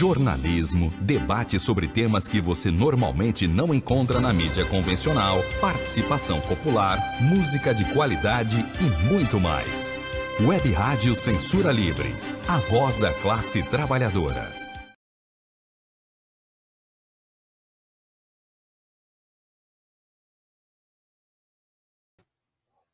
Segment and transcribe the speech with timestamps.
[0.00, 7.74] jornalismo, debate sobre temas que você normalmente não encontra na mídia convencional, participação popular, música
[7.74, 9.92] de qualidade e muito mais.
[10.40, 12.08] Web Rádio Censura Livre,
[12.48, 14.50] a voz da classe trabalhadora.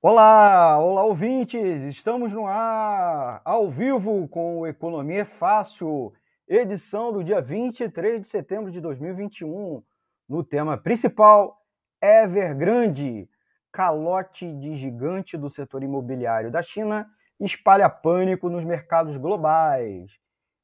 [0.03, 6.13] Olá, olá ouvintes, estamos no ar, ao vivo com o Economia é Fácil,
[6.49, 9.83] edição do dia 23 de setembro de 2021,
[10.29, 11.61] no tema principal,
[12.01, 13.29] Evergrande,
[13.73, 17.09] calote de gigante do setor imobiliário da China,
[17.41, 20.13] espalha pânico nos mercados globais.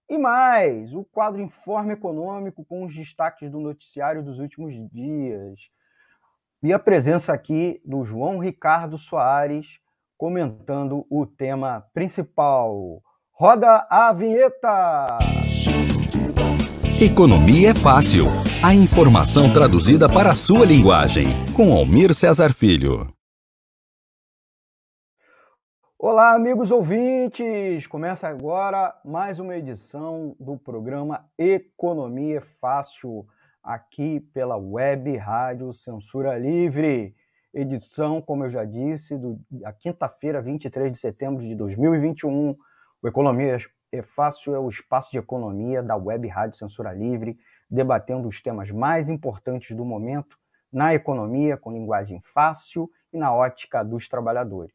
[0.09, 5.71] E mais, o quadro Informe Econômico com os destaques do noticiário dos últimos dias
[6.63, 9.81] e a presença aqui do João Ricardo Soares
[10.17, 13.03] comentando o tema principal.
[13.33, 15.42] Roda a vinheta!
[17.01, 18.27] Economia é fácil.
[18.65, 21.25] A informação traduzida para a sua linguagem.
[21.55, 23.13] Com Almir Cesar Filho.
[25.99, 27.87] Olá, amigos ouvintes!
[27.87, 33.27] Começa agora mais uma edição do programa Economia é Fácil
[33.63, 37.15] aqui pela Web Rádio Censura Livre.
[37.55, 42.57] Edição, como eu já disse, do, da quinta-feira, 23 de setembro de 2021.
[43.03, 43.57] O Economia
[44.01, 49.11] Fácil é o espaço de economia da Web Rádio Censura Livre, debatendo os temas mais
[49.11, 50.39] importantes do momento
[50.73, 54.75] na economia, com linguagem fácil e na ótica dos trabalhadores.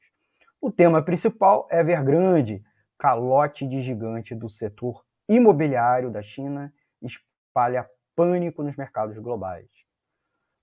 [0.62, 2.64] O tema principal é Evergrande,
[2.98, 9.68] calote de gigante do setor imobiliário da China, espalha pânico nos mercados globais.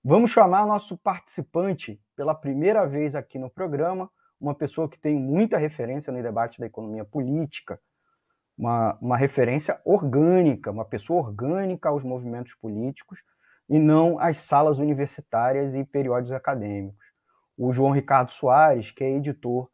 [0.03, 5.57] Vamos chamar nosso participante pela primeira vez aqui no programa, uma pessoa que tem muita
[5.57, 7.79] referência no debate da economia política,
[8.57, 13.23] uma, uma referência orgânica, uma pessoa orgânica aos movimentos políticos
[13.69, 17.13] e não às salas universitárias e períodos acadêmicos.
[17.57, 19.69] O João Ricardo Soares, que é editor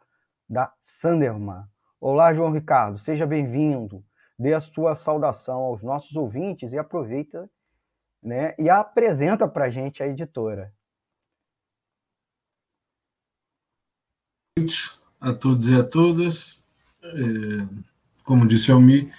[0.49, 1.63] da Sanderman.
[1.99, 4.03] Olá, João Ricardo, seja bem-vindo.
[4.37, 7.49] Dê a sua saudação aos nossos ouvintes e aproveita
[8.21, 10.73] né, e apresenta para a gente a editora.
[15.19, 16.67] A todos e a todas,
[17.03, 17.90] é,
[18.31, 19.11] como disse Almi,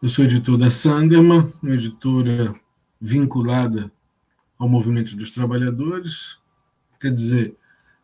[0.00, 2.54] eu sou editor da Sanderman, uma editora
[3.00, 3.90] vinculada
[4.56, 6.38] ao movimento dos trabalhadores,
[7.00, 7.56] quer dizer,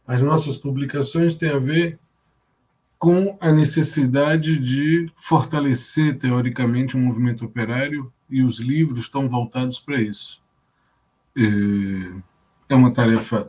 [0.04, 2.00] as nossas publicações têm a ver
[2.98, 10.02] com a necessidade de fortalecer, teoricamente, o movimento operário e os livros estão voltados para
[10.02, 10.42] isso.
[11.38, 12.20] É,
[12.70, 13.48] é uma tarefa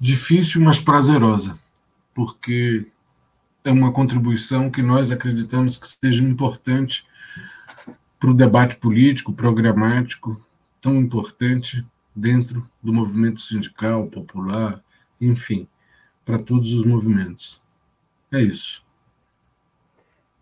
[0.00, 1.56] difícil, mas prazerosa,
[2.12, 2.90] porque
[3.64, 7.06] é uma contribuição que nós acreditamos que seja importante
[8.18, 10.40] para o debate político, programático,
[10.80, 11.84] tão importante
[12.14, 14.82] dentro do movimento sindical, popular,
[15.20, 15.68] enfim,
[16.24, 17.62] para todos os movimentos.
[18.32, 18.84] É isso.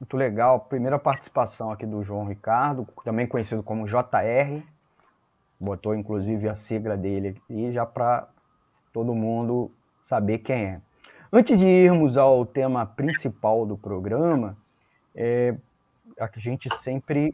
[0.01, 0.61] Muito legal.
[0.61, 4.63] Primeira participação aqui do João Ricardo, também conhecido como JR.
[5.59, 8.29] Botou inclusive a sigla dele aqui já para
[8.93, 9.71] todo mundo
[10.03, 10.81] saber quem é.
[11.33, 14.57] Antes de irmos ao tema principal do programa,
[15.15, 15.55] é,
[16.19, 17.33] a gente sempre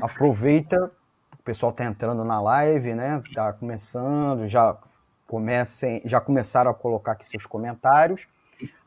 [0.00, 0.90] aproveita,
[1.38, 3.20] o pessoal está entrando na live, né?
[3.22, 4.78] Está começando, já
[5.26, 8.26] comecem, já começaram a colocar aqui seus comentários.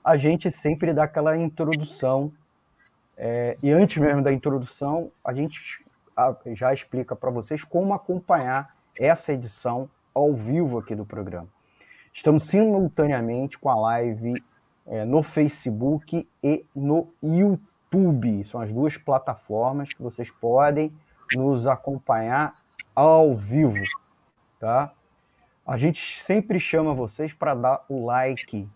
[0.04, 2.32] A gente sempre dá aquela introdução
[3.16, 5.86] é, e antes mesmo da introdução, a gente
[6.54, 11.48] já explica para vocês como acompanhar essa edição ao vivo aqui do programa.
[12.14, 14.42] Estamos simultaneamente com a live
[14.86, 18.46] é, no Facebook e no YouTube.
[18.46, 20.94] São as duas plataformas que vocês podem
[21.36, 22.54] nos acompanhar
[22.96, 23.84] ao vivo,
[24.60, 24.94] tá?
[25.66, 28.70] A gente sempre chama vocês para dar o like,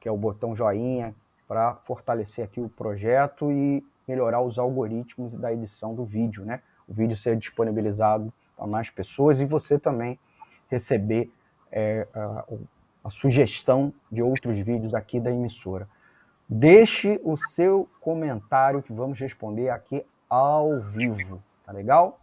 [0.00, 1.14] que é o botão joinha,
[1.46, 6.62] para fortalecer aqui o projeto e melhorar os algoritmos da edição do vídeo, né?
[6.88, 10.18] O vídeo ser disponibilizado para mais pessoas e você também
[10.70, 11.30] receber
[11.70, 12.06] é,
[13.08, 15.88] a, sugestão de outros vídeos aqui da emissora.
[16.48, 22.20] Deixe o seu comentário que vamos responder aqui ao vivo, tá legal?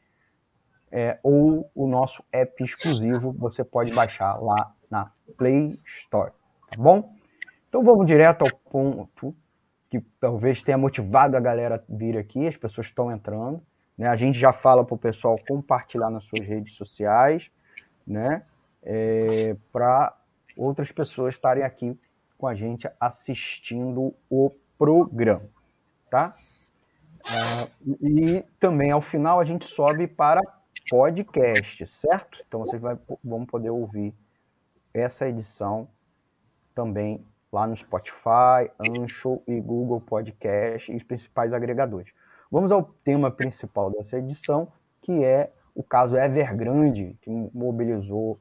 [0.90, 6.32] é, ou o nosso app exclusivo, você pode baixar lá na Play Store,
[6.72, 7.14] tá bom?
[7.68, 9.34] Então vamos direto ao ponto
[9.88, 13.62] que talvez tenha motivado a galera a vir aqui, as pessoas estão entrando,
[13.96, 14.08] né?
[14.08, 17.50] A gente já fala para o pessoal compartilhar nas suas redes sociais,
[18.06, 18.42] né?
[18.82, 20.16] É, para
[20.56, 21.98] outras pessoas estarem aqui
[22.38, 25.48] com a gente assistindo o programa,
[26.10, 26.34] tá?
[27.22, 30.40] Uh, e também ao final a gente sobe para
[30.88, 32.42] podcast, certo?
[32.46, 34.12] Então vocês vai, vão poder ouvir
[34.92, 35.88] essa edição
[36.74, 42.12] também lá no Spotify, Ancho e Google Podcast e os principais agregadores.
[42.50, 44.68] Vamos ao tema principal dessa edição,
[45.00, 48.38] que é o caso Evergrande, que mobilizou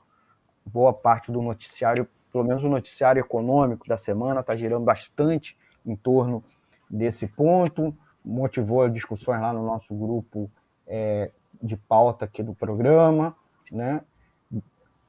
[0.65, 5.95] boa parte do noticiário, pelo menos o noticiário econômico da semana, está girando bastante em
[5.95, 6.43] torno
[6.89, 10.49] desse ponto, motivou discussões lá no nosso grupo
[10.85, 11.31] é,
[11.61, 13.35] de pauta aqui do programa,
[13.71, 14.01] né?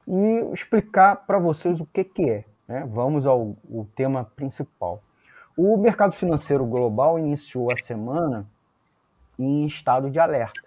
[0.07, 2.45] E explicar para vocês o que, que é.
[2.73, 2.87] Né?
[2.89, 5.03] Vamos ao, ao tema principal.
[5.55, 8.49] O mercado financeiro global iniciou a semana
[9.37, 10.59] em estado de alerta,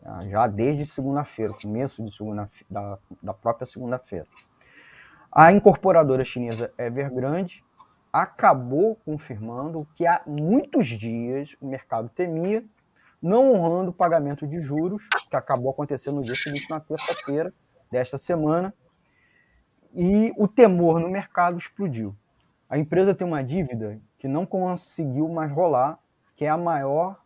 [0.00, 0.20] tá?
[0.28, 4.28] já desde segunda-feira, começo de segunda da, da própria segunda-feira.
[5.32, 7.64] A incorporadora chinesa Evergrande
[8.12, 12.64] acabou confirmando que há muitos dias o mercado temia
[13.20, 17.52] não honrando o pagamento de juros, que acabou acontecendo no dia seguinte, na terça-feira
[17.90, 18.72] desta semana,
[19.94, 22.14] e o temor no mercado explodiu.
[22.68, 25.98] A empresa tem uma dívida que não conseguiu mais rolar,
[26.34, 27.20] que é a maior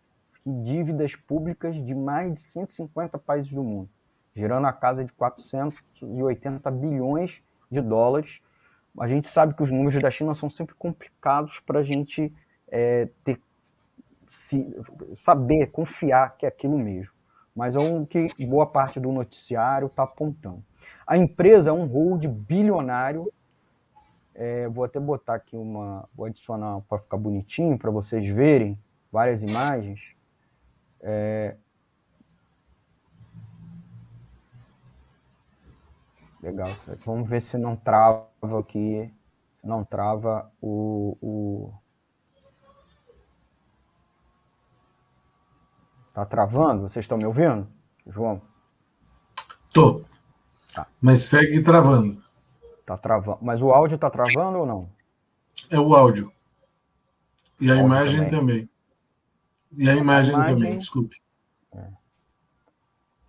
[0.45, 3.89] dívidas públicas de mais de 150 países do mundo,
[4.35, 8.41] gerando a casa de 480 bilhões de dólares.
[8.99, 12.33] A gente sabe que os números da China são sempre complicados para a gente
[12.69, 13.41] é, ter
[14.27, 14.75] se,
[15.15, 17.15] saber, confiar que é aquilo mesmo.
[17.55, 20.62] Mas é o que boa parte do noticiário está apontando.
[21.06, 23.33] A empresa é um hold bilionário.
[24.35, 26.09] É, vou até botar aqui uma.
[26.15, 28.79] Vou adicionar para ficar bonitinho, para vocês verem
[29.11, 30.15] várias imagens.
[31.00, 31.56] É,
[36.43, 36.69] legal.
[37.05, 38.27] Vamos ver se não trava
[38.61, 39.12] aqui.
[39.61, 41.73] Se não trava o, o
[46.17, 46.88] Tá travando?
[46.88, 47.69] Vocês estão me ouvindo,
[48.06, 48.41] João?
[49.71, 50.03] Tô.
[50.76, 50.87] Tá.
[51.00, 52.23] Mas segue travando.
[52.84, 53.38] Tá travando.
[53.40, 54.90] Mas o áudio tá travando ou não?
[55.71, 56.30] É o áudio.
[57.59, 58.38] E a áudio imagem também.
[58.38, 58.71] também.
[59.73, 61.16] E a, a imagem, imagem, também, desculpe.
[61.75, 61.88] É.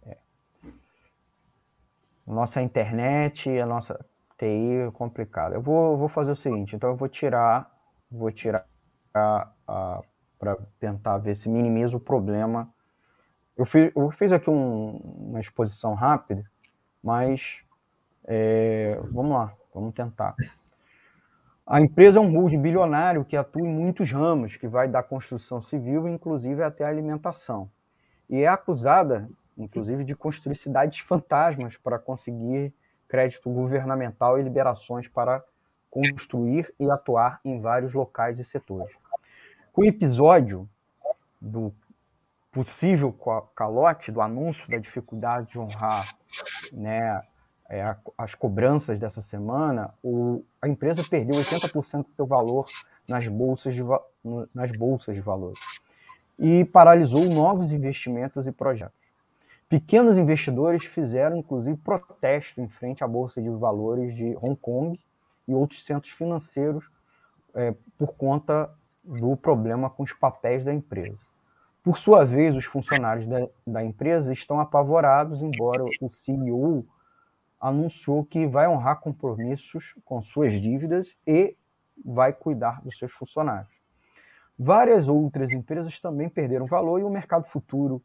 [0.08, 0.18] É.
[2.28, 3.98] Nossa internet, a nossa
[4.38, 5.56] TI é complicada.
[5.56, 7.74] Eu vou, vou fazer o seguinte, então eu vou tirar,
[8.12, 8.68] vou tirar
[9.14, 12.70] para tentar ver se minimiza o problema
[13.58, 16.44] eu fiz, eu fiz aqui um, uma exposição rápida,
[17.08, 17.64] mas
[18.26, 20.36] é, vamos lá, vamos tentar.
[21.66, 25.62] A empresa é um hold bilionário que atua em muitos ramos, que vai da construção
[25.62, 27.72] civil, inclusive até a alimentação.
[28.30, 32.74] E é acusada, inclusive, de construir cidades fantasmas para conseguir
[33.08, 35.42] crédito governamental e liberações para
[35.90, 38.94] construir e atuar em vários locais e setores.
[39.74, 40.70] O episódio
[41.40, 41.74] do
[42.58, 43.16] possível
[43.56, 46.16] calote do anúncio da dificuldade de honrar
[46.74, 47.22] né,
[47.70, 52.66] é, as cobranças dessa semana, o, a empresa perdeu 80% do seu valor
[53.08, 53.84] nas bolsas, de,
[54.56, 55.60] nas bolsas de valores
[56.40, 58.98] e paralisou novos investimentos e projetos.
[59.70, 65.00] Pequenos investidores fizeram, inclusive, protesto em frente à Bolsa de Valores de Hong Kong
[65.48, 66.90] e outros centros financeiros
[67.54, 68.70] é, por conta
[69.04, 71.24] do problema com os papéis da empresa.
[71.88, 76.86] Por sua vez, os funcionários da, da empresa estão apavorados, embora o CEO
[77.58, 81.56] anunciou que vai honrar compromissos com suas dívidas e
[82.04, 83.72] vai cuidar dos seus funcionários.
[84.60, 88.04] Várias outras empresas também perderam valor e o mercado futuro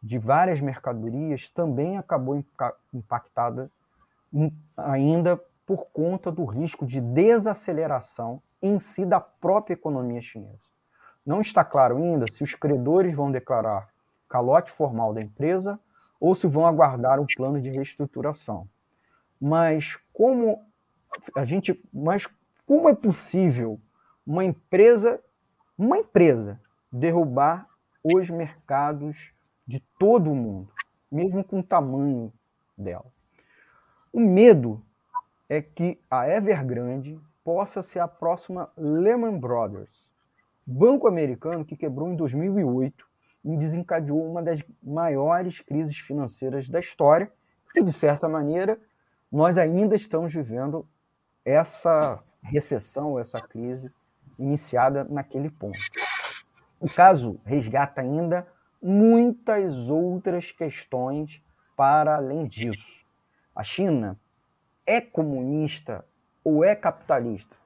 [0.00, 2.40] de várias mercadorias também acabou
[2.94, 3.68] impactada
[4.76, 10.77] ainda por conta do risco de desaceleração em si da própria economia chinesa.
[11.28, 13.90] Não está claro ainda se os credores vão declarar
[14.26, 15.78] calote formal da empresa
[16.18, 18.66] ou se vão aguardar um plano de reestruturação.
[19.38, 20.64] Mas como
[21.36, 22.26] a gente, mas
[22.66, 23.78] como é possível
[24.26, 25.20] uma empresa,
[25.76, 26.58] uma empresa
[26.90, 27.68] derrubar
[28.02, 29.34] os mercados
[29.66, 30.72] de todo o mundo,
[31.12, 32.32] mesmo com o tamanho
[32.74, 33.12] dela?
[34.10, 34.82] O medo
[35.46, 40.08] é que a Evergrande possa ser a próxima Lehman Brothers,
[40.70, 43.06] banco americano que quebrou em 2008
[43.44, 47.32] e desencadeou uma das maiores crises financeiras da história,
[47.74, 48.78] e de certa maneira
[49.32, 50.86] nós ainda estamos vivendo
[51.44, 53.90] essa recessão, essa crise
[54.38, 55.78] iniciada naquele ponto.
[56.78, 58.46] O caso resgata ainda
[58.80, 61.42] muitas outras questões
[61.76, 63.04] para além disso.
[63.54, 64.18] A China
[64.86, 66.04] é comunista
[66.44, 67.56] ou é capitalista?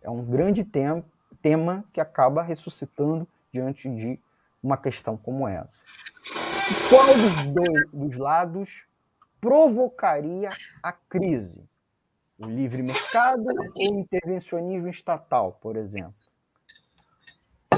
[0.00, 1.04] É um grande tema,
[1.42, 4.18] tema que acaba ressuscitando diante de
[4.62, 5.84] uma questão como essa.
[6.88, 8.86] qual dos, dois, dos lados
[9.40, 10.50] provocaria
[10.82, 11.68] a crise?
[12.38, 16.14] O livre mercado ou o intervencionismo estatal, por exemplo?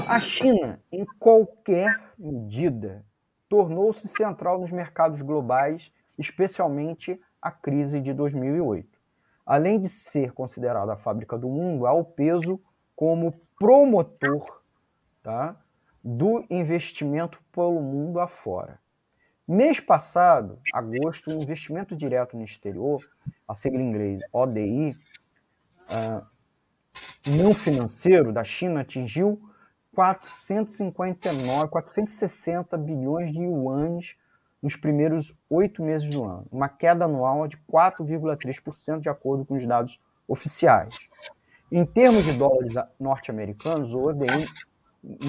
[0.07, 3.03] A China, em qualquer medida,
[3.49, 8.99] tornou-se central nos mercados globais, especialmente a crise de 2008.
[9.45, 12.59] Além de ser considerada a fábrica do mundo, há o peso
[12.95, 14.61] como promotor
[15.23, 15.55] tá,
[16.03, 18.79] do investimento pelo mundo afora.
[19.47, 23.07] Mês passado, agosto, o investimento direto no exterior,
[23.47, 24.95] a sigla em inglês ODI,
[25.89, 26.25] uh,
[27.27, 29.39] não financeiro da China atingiu
[29.93, 34.15] 459, 460 bilhões de yuanes
[34.61, 39.65] nos primeiros oito meses do ano, uma queda anual de 4,3% de acordo com os
[39.65, 41.07] dados oficiais.
[41.71, 44.45] Em termos de dólares norte-americanos, o ODI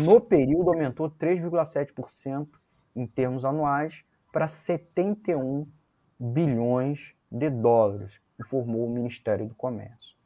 [0.04, 2.48] no período aumentou 3,7%
[2.94, 5.66] em termos anuais para 71
[6.18, 10.16] bilhões de dólares, informou o Ministério do Comércio.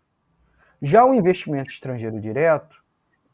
[0.82, 2.82] Já o investimento estrangeiro direto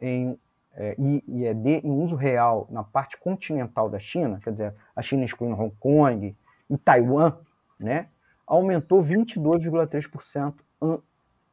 [0.00, 0.38] em
[0.75, 5.59] é, IED em uso real na parte continental da China, quer dizer, a China excluindo
[5.59, 6.37] Hong Kong
[6.68, 7.38] e Taiwan,
[7.78, 8.09] né,
[8.47, 10.54] aumentou 22,3%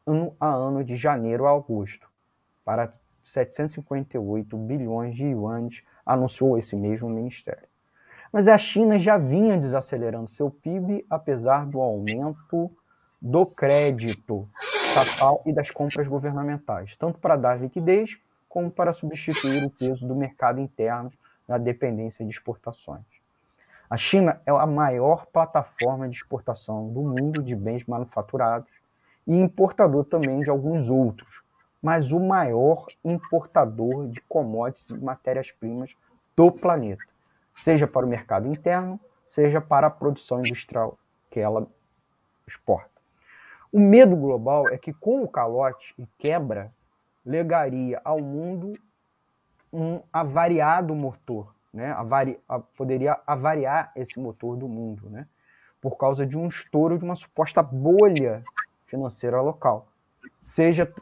[0.05, 2.07] ano a ano de janeiro a agosto,
[2.63, 2.89] para
[3.22, 7.67] 758 bilhões de yuans, anunciou esse mesmo ministério.
[8.31, 12.72] Mas a China já vinha desacelerando seu PIB, apesar do aumento
[13.22, 14.50] do crédito
[14.88, 18.19] estatal e das compras governamentais, tanto para dar liquidez
[18.50, 21.12] como para substituir o peso do mercado interno
[21.48, 23.05] na dependência de exportações.
[23.89, 28.83] A China é a maior plataforma de exportação do mundo de bens manufaturados
[29.25, 31.44] e importador também de alguns outros,
[31.82, 35.96] mas o maior importador de commodities e matérias-primas
[36.36, 37.03] do planeta,
[37.56, 40.98] seja para o mercado interno, seja para a produção industrial
[41.30, 41.68] que ela
[42.48, 42.89] exporta.
[43.72, 46.72] O medo global é que, com o calote e quebra,
[47.25, 48.74] legaria ao mundo
[49.72, 51.92] um avariado motor, né?
[51.94, 55.27] Avari, a, poderia avariar esse motor do mundo, né?
[55.82, 58.44] Por causa de um estouro de uma suposta bolha
[58.94, 59.88] financeira local.
[60.40, 60.94] Seja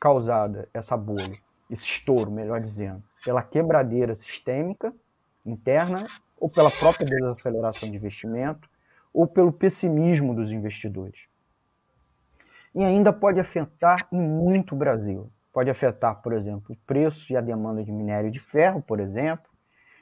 [0.00, 1.38] causada essa bolha,
[1.70, 4.92] esse estouro, melhor dizendo, pela quebradeira sistêmica
[5.44, 6.04] interna
[6.36, 8.68] ou pela própria desaceleração de investimento
[9.14, 11.28] ou pelo pessimismo dos investidores.
[12.74, 15.30] E ainda pode afetar em muito o Brasil.
[15.52, 19.48] Pode afetar, por exemplo, o preço e a demanda de minério de ferro, por exemplo,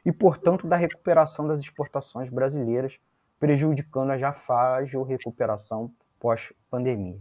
[0.05, 2.99] e, portanto, da recuperação das exportações brasileiras,
[3.39, 5.93] prejudicando a já frágil recuperação
[6.25, 7.21] pós-pandemia.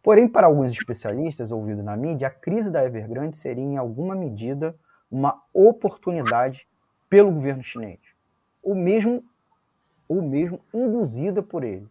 [0.00, 4.76] Porém, para alguns especialistas ouvidos na mídia, a crise da Evergrande seria, em alguma medida,
[5.10, 6.68] uma oportunidade
[7.10, 7.98] pelo governo chinês,
[8.62, 9.24] ou mesmo,
[10.08, 11.88] ou mesmo induzida por ele.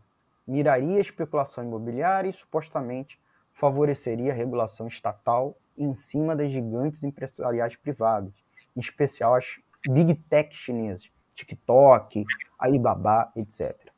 [0.47, 3.19] Miraria a especulação imobiliária e supostamente
[3.51, 8.33] favoreceria a regulação estatal em cima das gigantes empresariais privadas,
[8.73, 12.23] em especial as big tech chinesas, TikTok,
[12.57, 13.90] Alibaba, etc.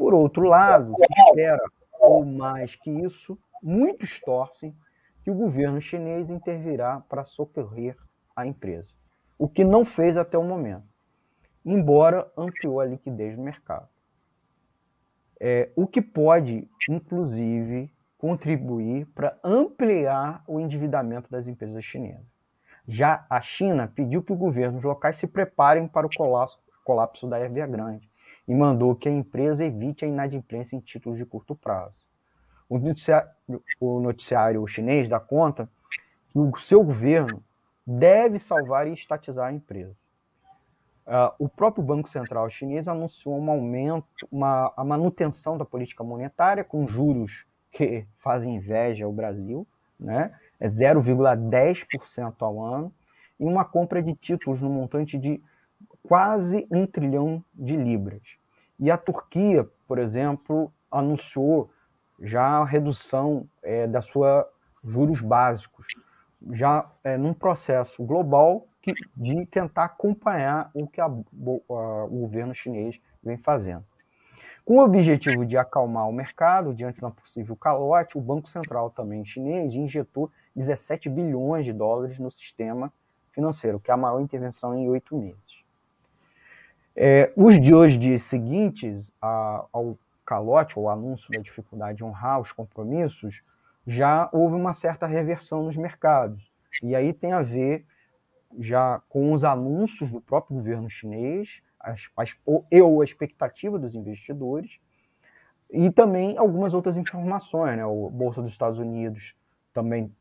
[0.00, 1.62] Por outro lado, se espera,
[2.00, 4.74] ou mais que isso, muitos torcem
[5.22, 7.98] que o governo chinês intervirá para socorrer
[8.34, 8.94] a empresa,
[9.38, 10.86] o que não fez até o momento,
[11.62, 13.90] embora ampliou a liquidez do mercado.
[15.38, 22.24] É, o que pode, inclusive, contribuir para ampliar o endividamento das empresas chinesas.
[22.88, 27.38] Já a China pediu que os governos locais se preparem para o colapso, colapso da
[27.38, 28.09] Evergrande
[28.50, 32.04] e mandou que a empresa evite a inadimplência em títulos de curto prazo.
[32.68, 33.30] O noticiário,
[33.78, 35.70] o noticiário chinês dá conta
[36.28, 37.44] que o seu governo
[37.86, 40.00] deve salvar e estatizar a empresa.
[41.06, 46.64] Uh, o próprio Banco Central chinês anunciou um aumento, uma, a manutenção da política monetária
[46.64, 49.64] com juros que fazem inveja ao Brasil,
[49.98, 50.34] né?
[50.58, 52.92] é 0,10% ao ano,
[53.38, 55.40] e uma compra de títulos no montante de
[56.02, 58.39] quase um trilhão de libras.
[58.80, 61.70] E a Turquia, por exemplo, anunciou
[62.18, 64.48] já a redução é, da sua
[64.82, 65.86] juros básicos,
[66.50, 72.54] já é, num processo global que, de tentar acompanhar o que a, a, o governo
[72.54, 73.84] chinês vem fazendo.
[74.64, 78.88] Com o objetivo de acalmar o mercado diante de uma possível calote, o Banco Central
[78.88, 82.90] também chinês injetou 17 bilhões de dólares no sistema
[83.32, 85.59] financeiro, que é a maior intervenção em oito meses.
[86.94, 93.42] É, os dias seguintes a, ao calote, ou anúncio da dificuldade de honrar os compromissos,
[93.86, 96.50] já houve uma certa reversão nos mercados.
[96.82, 97.84] E aí tem a ver
[98.58, 104.80] já com os anúncios do próprio governo chinês, as, as, ou a expectativa dos investidores,
[105.72, 107.76] e também algumas outras informações.
[107.76, 107.84] Né?
[107.84, 109.34] O Bolsa dos Estados Unidos
[109.72, 110.14] também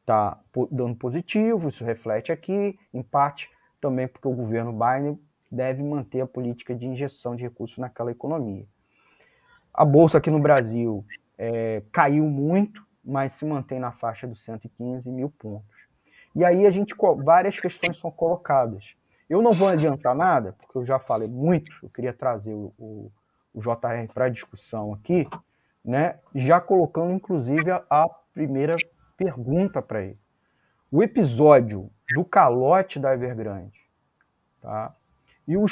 [0.00, 0.38] está
[0.70, 3.50] dando positivo, isso reflete aqui, em parte
[3.80, 5.18] também porque o governo Biden
[5.52, 8.66] deve manter a política de injeção de recursos naquela economia.
[9.72, 11.04] A Bolsa aqui no Brasil
[11.36, 15.88] é, caiu muito, mas se mantém na faixa dos 115 mil pontos.
[16.34, 18.96] E aí a gente várias questões são colocadas.
[19.28, 23.12] Eu não vou adiantar nada, porque eu já falei muito, eu queria trazer o, o,
[23.52, 25.28] o JR para discussão aqui,
[25.84, 26.18] né?
[26.34, 28.76] Já colocando inclusive a, a primeira
[29.16, 30.18] pergunta para ele.
[30.90, 33.78] O episódio do calote da Evergrande,
[34.60, 34.94] tá?
[35.46, 35.64] E o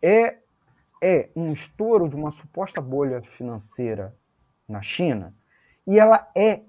[0.00, 0.38] é
[1.02, 4.16] é um estouro de uma suposta bolha financeira
[4.68, 5.34] na China,
[5.84, 6.62] e ela é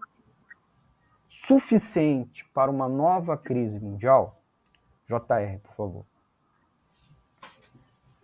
[1.29, 4.43] suficiente para uma nova crise mundial?
[5.07, 6.05] JR, por favor.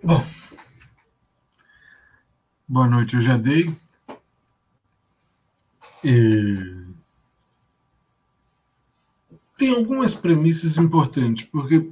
[0.03, 0.19] Bom,
[2.67, 3.75] boa noite, eu já dei.
[6.03, 6.89] E...
[9.57, 11.91] Tem algumas premissas importantes, porque,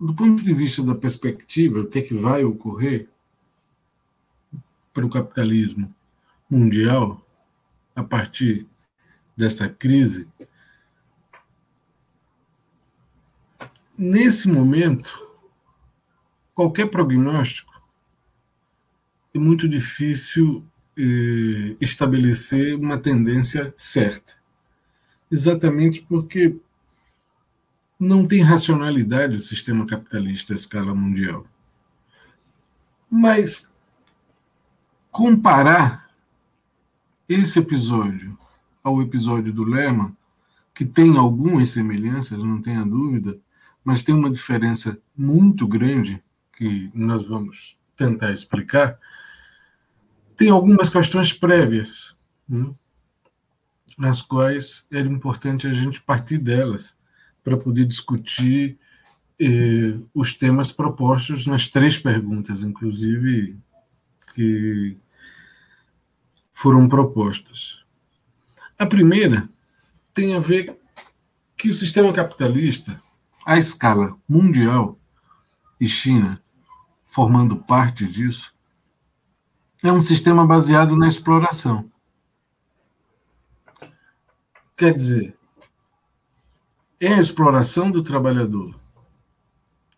[0.00, 3.06] do ponto de vista da perspectiva, o que é que vai ocorrer
[4.94, 5.94] para o capitalismo
[6.48, 7.24] mundial
[7.94, 8.66] a partir
[9.36, 10.26] desta crise,
[13.96, 15.28] nesse momento,
[16.54, 17.82] qualquer prognóstico
[19.34, 20.64] é muito difícil
[20.96, 24.32] eh, estabelecer uma tendência certa.
[25.30, 26.58] Exatamente porque
[28.00, 31.46] não tem racionalidade o sistema capitalista à escala mundial.
[33.10, 33.70] Mas
[35.10, 36.10] comparar
[37.28, 38.38] esse episódio
[38.82, 40.16] ao episódio do Lema,
[40.72, 43.38] que tem algumas semelhanças, não tenha dúvida,
[43.84, 46.22] mas tem uma diferença muito grande
[46.56, 48.98] que nós vamos tentar explicar.
[50.34, 52.16] Tem algumas questões prévias,
[52.48, 52.72] né,
[53.98, 56.98] as quais era importante a gente partir delas
[57.42, 58.78] para poder discutir
[59.38, 63.58] eh, os temas propostos nas três perguntas, inclusive,
[64.34, 64.96] que
[66.52, 67.82] foram propostas.
[68.78, 69.48] A primeira
[70.12, 70.78] tem a ver
[71.56, 73.02] que o sistema capitalista,
[73.46, 74.98] à escala mundial,
[75.80, 76.42] e China
[77.06, 78.54] formando parte disso,
[79.82, 81.90] é um sistema baseado na exploração.
[84.76, 85.36] Quer dizer,
[87.00, 88.78] é a exploração do trabalhador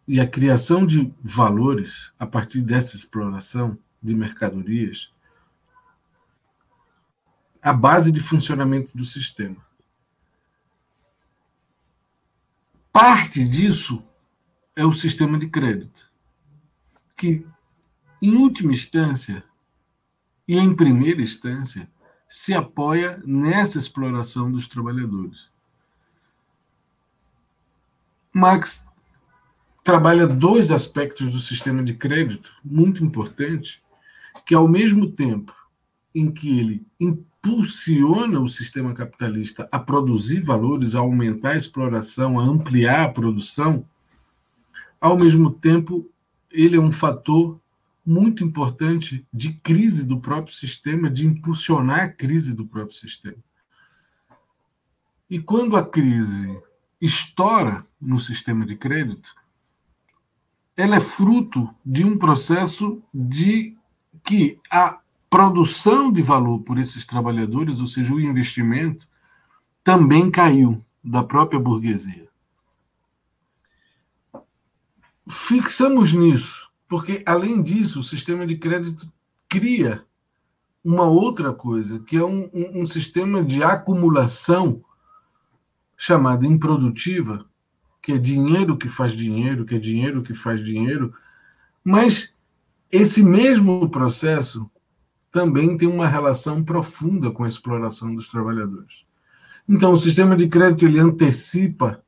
[0.07, 5.13] e a criação de valores a partir dessa exploração de mercadorias
[7.61, 9.65] a base de funcionamento do sistema.
[12.93, 14.03] Parte disso
[14.75, 16.11] é o sistema de crédito,
[17.17, 17.47] que,
[18.21, 19.45] em última instância,
[20.47, 21.89] e em primeira instância,
[22.29, 25.52] se apoia nessa exploração dos trabalhadores.
[28.33, 28.87] Marx
[29.85, 33.81] trabalha dois aspectos do sistema de crédito muito importantes,
[34.47, 35.55] que ao mesmo tempo
[36.15, 42.45] em que ele impulsiona o sistema capitalista a produzir valores, a aumentar a exploração, a
[42.45, 43.85] ampliar a produção,
[45.01, 46.09] ao mesmo tempo,
[46.51, 47.61] ele é um fator
[48.07, 53.43] muito importante de crise do próprio sistema, de impulsionar a crise do próprio sistema.
[55.29, 56.61] E quando a crise
[57.03, 59.35] estoura no sistema de crédito,
[60.77, 63.77] ela é fruto de um processo de
[64.23, 69.09] que a produção de valor por esses trabalhadores, ou seja, o investimento,
[69.83, 72.29] também caiu da própria burguesia.
[75.29, 79.13] Fixamos nisso, porque, além disso, o sistema de crédito
[79.49, 80.07] cria
[80.85, 84.85] uma outra coisa, que é um, um, um sistema de acumulação
[86.05, 87.47] chamado improdutiva,
[88.03, 91.15] que é dinheiro que faz dinheiro, que é dinheiro que faz dinheiro,
[91.85, 92.37] mas
[92.91, 94.69] esse mesmo processo
[95.31, 99.05] também tem uma relação profunda com a exploração dos trabalhadores.
[99.69, 102.03] Então, o sistema de crédito ele antecipa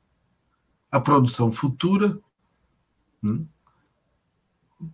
[0.91, 2.19] a produção futura
[3.23, 3.43] né,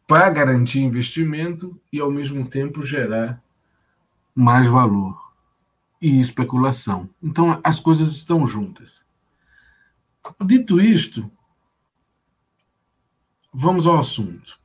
[0.07, 3.43] para garantir investimento e, ao mesmo tempo, gerar
[4.35, 5.30] mais valor
[6.01, 7.09] e especulação.
[7.23, 9.05] Então, as coisas estão juntas.
[10.45, 11.31] Dito isto,
[13.53, 14.59] vamos ao assunto.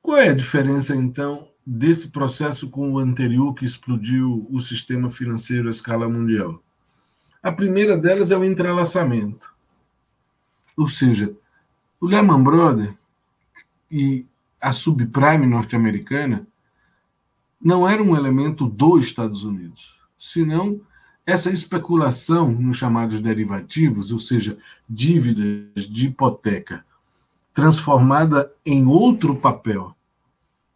[0.00, 5.66] Qual é a diferença, então, desse processo com o anterior que explodiu o sistema financeiro
[5.66, 6.62] à escala mundial?
[7.42, 9.52] A primeira delas é o entrelaçamento.
[10.76, 11.36] Ou seja,
[12.00, 12.94] o Lehman Brothers
[13.90, 14.26] e
[14.60, 16.46] a subprime norte-americana
[17.60, 20.80] não era um elemento dos Estados Unidos senão
[21.24, 26.84] essa especulação nos chamados derivativos, ou seja, dívidas de hipoteca,
[27.54, 29.94] transformada em outro papel,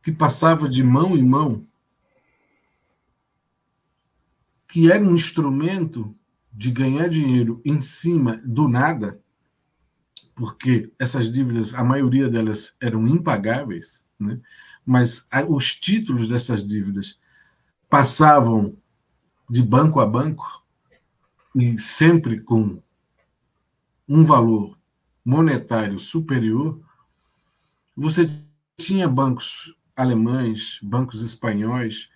[0.02, 1.62] que passava de mão em mão,
[4.68, 6.14] que era um instrumento
[6.52, 9.20] de ganhar dinheiro em cima do nada,
[10.42, 14.40] porque essas dívidas, a maioria delas eram impagáveis, né?
[14.84, 17.16] mas os títulos dessas dívidas
[17.88, 18.76] passavam
[19.48, 20.64] de banco a banco
[21.54, 22.82] e sempre com
[24.08, 24.76] um valor
[25.24, 26.80] monetário superior,
[27.96, 28.28] você
[28.76, 32.08] tinha bancos alemães, bancos espanhóis,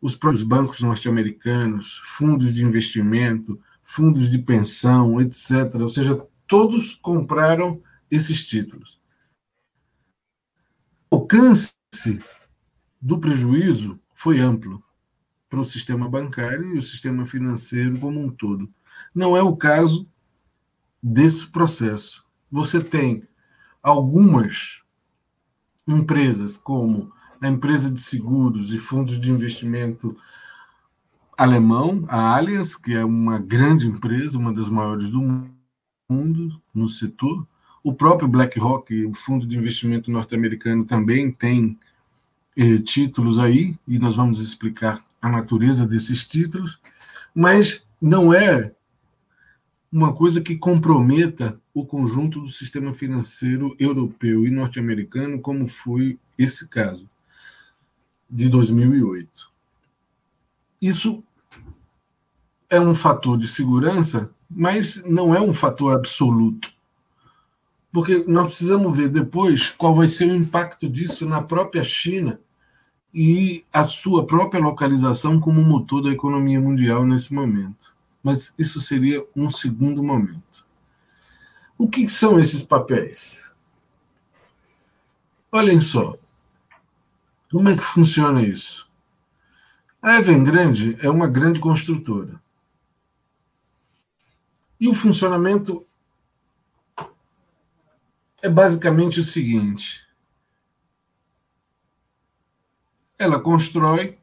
[0.00, 5.74] os próprios bancos norte-americanos, fundos de investimento, fundos de pensão, etc.
[5.80, 7.80] Ou seja, todos compraram
[8.10, 8.98] esses títulos.
[11.10, 11.74] O alcance
[13.00, 14.82] do prejuízo foi amplo
[15.48, 18.68] para o sistema bancário e o sistema financeiro como um todo.
[19.14, 20.08] Não é o caso
[21.02, 22.24] desse processo.
[22.50, 23.22] Você tem
[23.82, 24.80] algumas
[25.86, 30.16] empresas, como a empresa de seguros e fundos de investimento
[31.36, 35.57] alemão, a Allianz, que é uma grande empresa, uma das maiores do mundo
[36.08, 37.46] no setor.
[37.84, 41.78] O próprio BlackRock, o fundo de investimento norte-americano, também tem
[42.56, 46.80] eh, títulos aí, e nós vamos explicar a natureza desses títulos,
[47.34, 48.72] mas não é
[49.90, 56.68] uma coisa que comprometa o conjunto do sistema financeiro europeu e norte-americano, como foi esse
[56.68, 57.08] caso
[58.28, 59.50] de 2008.
[60.80, 61.22] Isso
[62.68, 66.72] é um fator de segurança, mas não é um fator absoluto.
[67.92, 72.40] Porque nós precisamos ver depois qual vai ser o impacto disso na própria China
[73.12, 77.94] e a sua própria localização como motor da economia mundial nesse momento.
[78.22, 80.66] Mas isso seria um segundo momento.
[81.76, 83.54] O que são esses papéis?
[85.50, 86.16] Olhem só.
[87.50, 88.86] Como é que funciona isso?
[90.02, 92.40] A Evergrande é uma grande construtora.
[94.80, 95.86] E o funcionamento
[98.40, 100.06] é basicamente o seguinte:
[103.18, 104.18] Ela constrói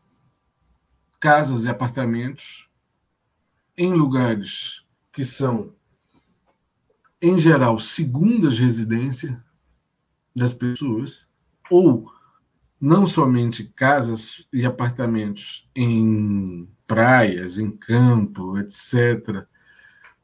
[1.20, 2.70] casas e apartamentos
[3.78, 5.74] em lugares que são,
[7.22, 9.36] em geral, segundas residências
[10.36, 11.28] das pessoas,
[11.70, 12.10] ou
[12.80, 19.48] não somente casas e apartamentos em praias, em campo, etc.,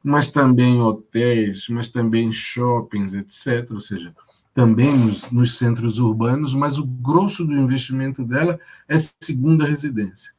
[0.02, 3.70] mas também hotéis, mas também shoppings, etc.
[3.70, 4.14] Ou seja,
[4.52, 10.32] também nos, nos, centros urbanos, mas o grosso do investimento dela é segunda residência.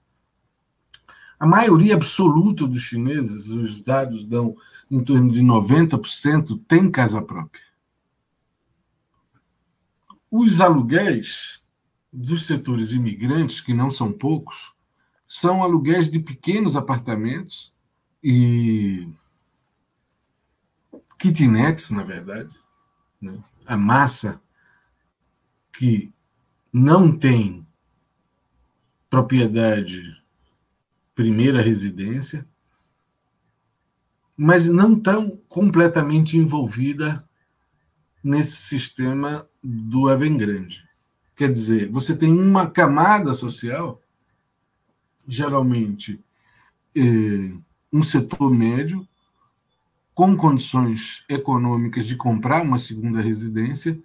[1.40, 4.56] A maioria absoluta dos chineses, os dados dão
[4.90, 7.64] em torno de 90%, tem casa própria.
[10.30, 11.62] Os aluguéis
[12.12, 14.74] dos setores imigrantes, que não são poucos,
[15.28, 17.74] são aluguéis de pequenos apartamentos
[18.24, 19.08] e
[21.24, 22.54] kitnets, na verdade,
[23.22, 23.42] né?
[23.66, 24.42] a massa
[25.72, 26.12] que
[26.72, 27.66] não tem
[29.10, 30.22] propriedade
[31.16, 32.46] primeira residência,
[34.36, 37.26] mas não tão completamente envolvida
[38.22, 40.84] nesse sistema do Evergrande.
[41.38, 44.02] Quer dizer, você tem uma camada social,
[45.26, 46.22] geralmente
[46.94, 47.56] eh,
[47.94, 49.08] um setor médio,
[50.14, 54.00] com condições econômicas de comprar uma segunda residência,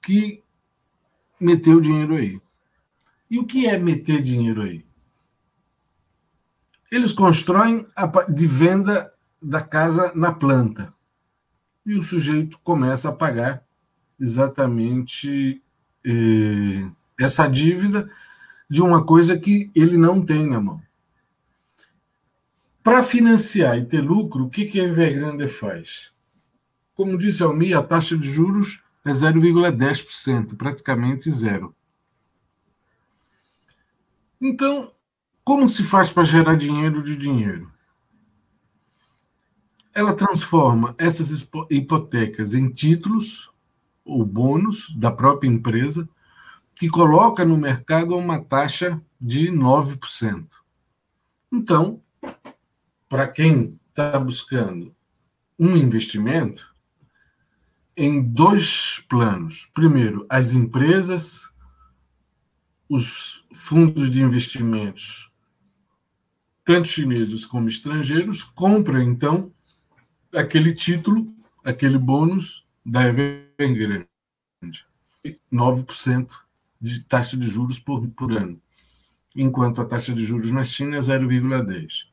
[0.00, 0.42] que
[1.40, 2.40] meteu dinheiro aí.
[3.30, 4.84] E o que é meter dinheiro aí?
[6.90, 7.86] Eles constroem
[8.28, 10.92] de venda da casa na planta.
[11.86, 13.64] E o sujeito começa a pagar
[14.20, 15.62] exatamente
[16.04, 18.08] eh, essa dívida
[18.68, 20.80] de uma coisa que ele não tem na mão.
[22.82, 26.12] Para financiar e ter lucro, o que, que a Evergrande faz?
[26.94, 31.74] Como disse Almi, a taxa de juros é 0,10%, praticamente zero.
[34.40, 34.92] Então,
[35.44, 37.70] como se faz para gerar dinheiro de dinheiro?
[39.94, 43.52] Ela transforma essas hipotecas em títulos
[44.04, 46.08] ou bônus da própria empresa,
[46.74, 50.48] que coloca no mercado uma taxa de 9%.
[51.52, 52.02] Então,
[53.12, 54.96] para quem está buscando
[55.58, 56.74] um investimento,
[57.94, 59.68] em dois planos.
[59.74, 61.46] Primeiro, as empresas,
[62.88, 65.30] os fundos de investimentos,
[66.64, 69.52] tanto chineses como estrangeiros, compram, então,
[70.34, 71.26] aquele título,
[71.62, 74.08] aquele bônus da Evergrande.
[75.52, 76.32] 9%
[76.80, 78.58] de taxa de juros por, por ano,
[79.36, 82.10] enquanto a taxa de juros na China é 0,10%.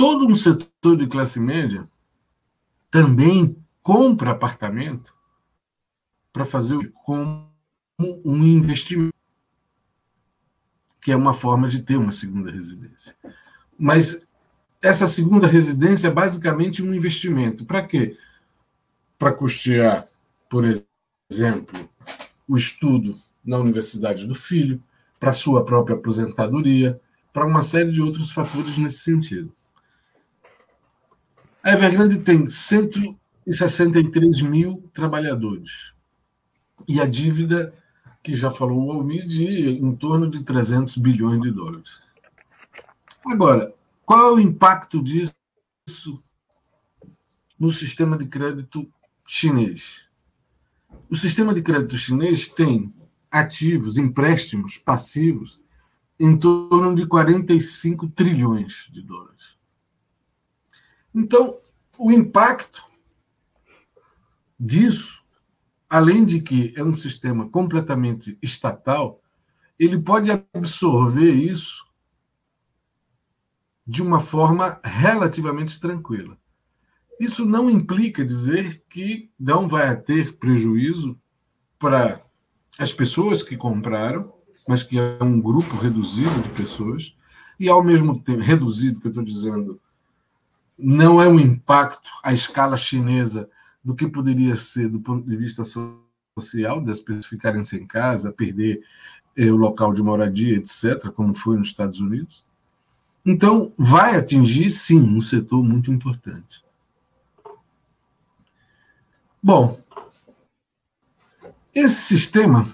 [0.00, 1.86] Todo um setor de classe média
[2.90, 5.14] também compra apartamento
[6.32, 7.46] para fazer como
[8.00, 9.12] um investimento,
[11.02, 13.14] que é uma forma de ter uma segunda residência.
[13.78, 14.26] Mas
[14.80, 17.66] essa segunda residência é basicamente um investimento.
[17.66, 18.16] Para quê?
[19.18, 20.06] Para custear,
[20.48, 20.64] por
[21.30, 21.90] exemplo,
[22.48, 24.82] o estudo na universidade do filho,
[25.18, 26.98] para sua própria aposentadoria,
[27.34, 29.54] para uma série de outros fatores nesse sentido.
[31.62, 35.92] A Evergrande tem 163 mil trabalhadores.
[36.88, 37.74] E a dívida,
[38.22, 42.10] que já falou o Almir, de em torno de 300 bilhões de dólares.
[43.26, 43.74] Agora,
[44.06, 45.34] qual é o impacto disso
[47.58, 48.90] no sistema de crédito
[49.26, 50.08] chinês?
[51.10, 52.94] O sistema de crédito chinês tem
[53.30, 55.58] ativos, empréstimos passivos
[56.18, 59.59] em torno de 45 trilhões de dólares.
[61.14, 61.58] Então,
[61.98, 62.84] o impacto
[64.58, 65.22] disso,
[65.88, 69.20] além de que é um sistema completamente estatal,
[69.78, 71.86] ele pode absorver isso
[73.86, 76.38] de uma forma relativamente tranquila.
[77.18, 81.18] Isso não implica dizer que não vai ter prejuízo
[81.78, 82.24] para
[82.78, 84.32] as pessoas que compraram,
[84.68, 87.16] mas que é um grupo reduzido de pessoas,
[87.58, 89.80] e ao mesmo tempo, reduzido, que eu estou dizendo,
[90.82, 93.48] não é um impacto à escala chinesa
[93.82, 98.82] do que poderia ser do ponto de vista social, das pessoas ficarem sem casa, perder
[99.36, 102.44] eh, o local de moradia, etc., como foi nos Estados Unidos.
[103.24, 106.64] Então, vai atingir, sim, um setor muito importante.
[109.42, 109.80] Bom,
[111.74, 112.66] esse sistema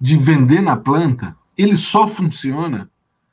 [0.00, 2.90] de vender na planta, ele só funciona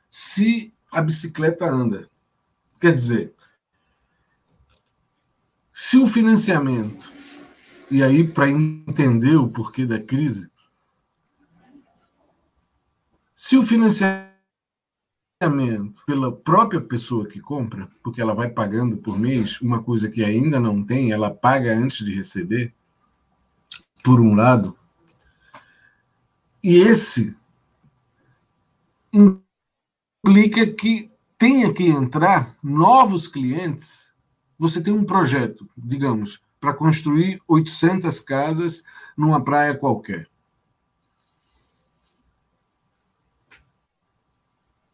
[0.08, 2.08] se a bicicleta anda.
[2.80, 3.34] Quer dizer,
[5.82, 7.10] se o financiamento,
[7.90, 10.50] e aí para entender o porquê da crise,
[13.34, 14.28] se o financiamento
[16.06, 20.60] pela própria pessoa que compra, porque ela vai pagando por mês uma coisa que ainda
[20.60, 22.74] não tem, ela paga antes de receber,
[24.04, 24.76] por um lado,
[26.62, 27.34] e esse
[29.14, 34.09] implica que tenha que entrar novos clientes
[34.60, 38.82] você tem um projeto, digamos, para construir 800 casas
[39.16, 40.28] numa praia qualquer.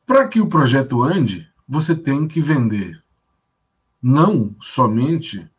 [0.07, 3.03] Para que o projeto ande, você tem que vender
[4.01, 5.51] não somente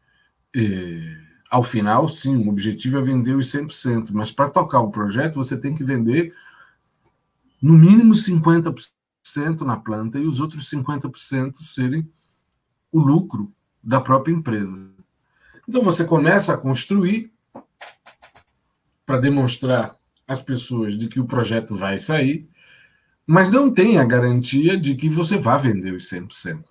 [0.56, 1.17] eh,
[1.50, 5.58] ao final, sim, o objetivo é vender os 100%, mas para tocar o projeto, você
[5.60, 6.34] tem que vender
[7.62, 8.86] no mínimo 50%
[9.65, 12.10] na planta e os outros 50% serem
[12.89, 14.88] o lucro da própria empresa.
[15.68, 17.32] Então você começa a construir
[19.06, 22.50] para demonstrar às pessoas de que o projeto vai sair,
[23.26, 26.63] mas não tem a garantia de que você vá vender os 100%.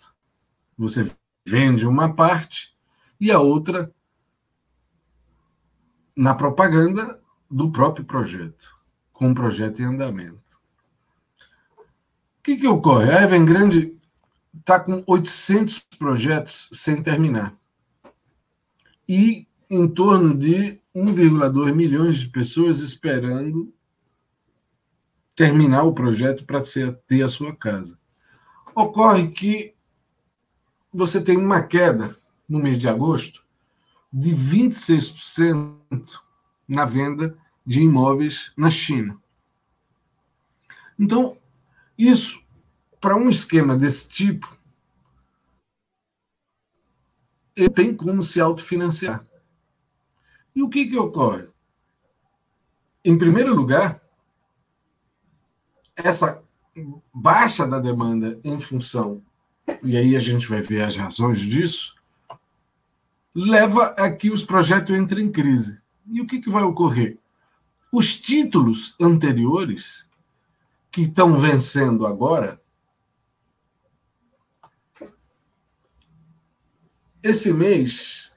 [0.77, 1.11] Você
[1.47, 2.75] vende uma parte
[3.21, 3.93] e a outra
[6.17, 8.75] na propaganda do próprio projeto,
[9.13, 10.45] com o projeto em andamento.
[11.79, 13.11] O que, que ocorre?
[13.11, 13.97] A Evergrande
[14.59, 17.57] está com 800 projetos sem terminar.
[19.09, 23.73] E em torno de 1,2 milhões de pessoas esperando
[25.35, 26.63] terminar o projeto para
[27.07, 27.99] ter a sua casa.
[28.75, 29.75] Ocorre que
[30.93, 32.15] você tem uma queda
[32.49, 33.45] no mês de agosto
[34.13, 35.77] de 26%
[36.67, 39.21] na venda de imóveis na China.
[40.99, 41.37] Então,
[41.99, 42.41] isso,
[43.07, 44.59] para um esquema desse tipo,
[47.55, 49.25] ele tem como se autofinanciar.
[50.53, 51.49] E o que, que ocorre?
[53.05, 54.03] Em primeiro lugar,
[55.95, 56.43] essa
[57.15, 59.23] baixa da demanda em função,
[59.85, 61.95] e aí a gente vai ver as razões disso,
[63.33, 65.81] leva a que os projetos entrem em crise.
[66.11, 67.21] E o que, que vai ocorrer?
[67.93, 70.05] Os títulos anteriores,
[70.91, 72.61] que estão vencendo agora,
[77.27, 78.31] esse mês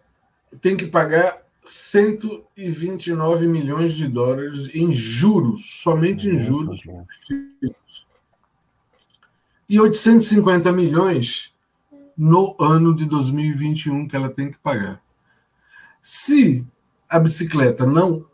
[0.61, 6.81] tem que pagar 129 milhões de dólares em juros, somente em juros.
[9.69, 11.53] E 850 milhões
[12.17, 15.01] no ano de 2021 que ela tem que pagar.
[16.01, 16.65] Se
[17.07, 18.25] a bicicleta não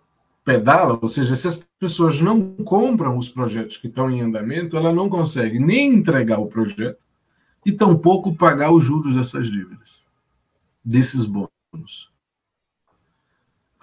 [0.46, 4.94] pedala, ou seja, se as pessoas não compram os projetos que estão em andamento, ela
[4.94, 7.04] não consegue nem entregar o projeto
[7.66, 10.05] e tampouco pagar os juros dessas dívidas,
[10.86, 12.16] desses bônus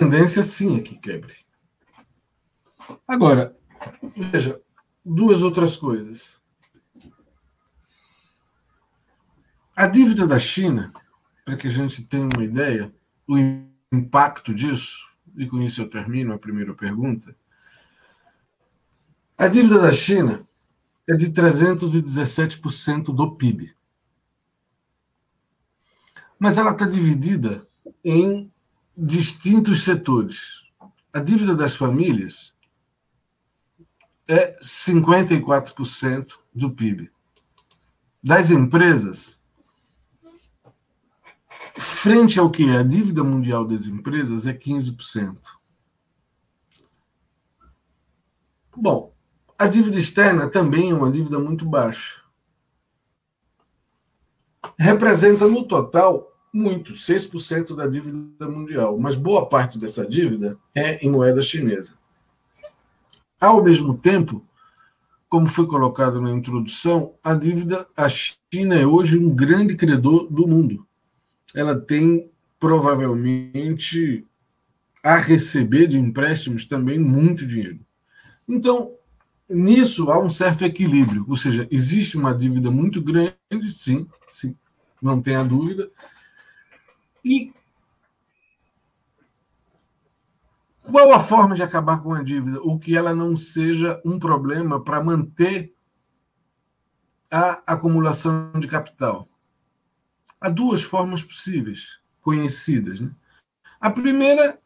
[0.02, 1.36] tendência sim é que quebre.
[3.06, 3.56] Agora,
[4.16, 4.60] veja,
[5.04, 6.40] duas outras coisas.
[9.76, 10.92] A dívida da China,
[11.44, 12.92] para que a gente tenha uma ideia,
[13.28, 13.36] o
[13.92, 17.34] impacto disso, e com isso eu termino a primeira pergunta.
[19.38, 20.44] A dívida da China
[21.08, 23.74] é de 317% do PIB.
[26.42, 27.64] Mas ela está dividida
[28.04, 28.52] em
[28.96, 30.64] distintos setores.
[31.12, 32.52] A dívida das famílias
[34.26, 37.12] é 54% do PIB.
[38.20, 39.40] Das empresas,
[41.76, 45.38] frente ao que é a dívida mundial das empresas, é 15%.
[48.76, 49.14] Bom,
[49.56, 52.20] a dívida externa também é uma dívida muito baixa.
[54.76, 61.10] Representa no total muito, 6% da dívida mundial, mas boa parte dessa dívida é em
[61.10, 61.94] moeda chinesa.
[63.40, 64.44] Ao mesmo tempo,
[65.28, 70.46] como foi colocado na introdução, a dívida, a China é hoje um grande credor do
[70.46, 70.86] mundo.
[71.54, 74.26] Ela tem provavelmente
[75.02, 77.80] a receber de empréstimos também muito dinheiro.
[78.46, 78.92] Então,
[79.48, 83.34] nisso há um certo equilíbrio, ou seja, existe uma dívida muito grande,
[83.68, 84.54] sim, sim,
[85.00, 85.90] não tenha dúvida,
[87.24, 87.52] e
[90.82, 92.60] qual a forma de acabar com a dívida?
[92.62, 95.74] O que ela não seja um problema para manter
[97.32, 99.26] a acumulação de capital.
[100.38, 103.00] Há duas formas possíveis, conhecidas.
[103.00, 103.10] Né?
[103.80, 104.60] A primeira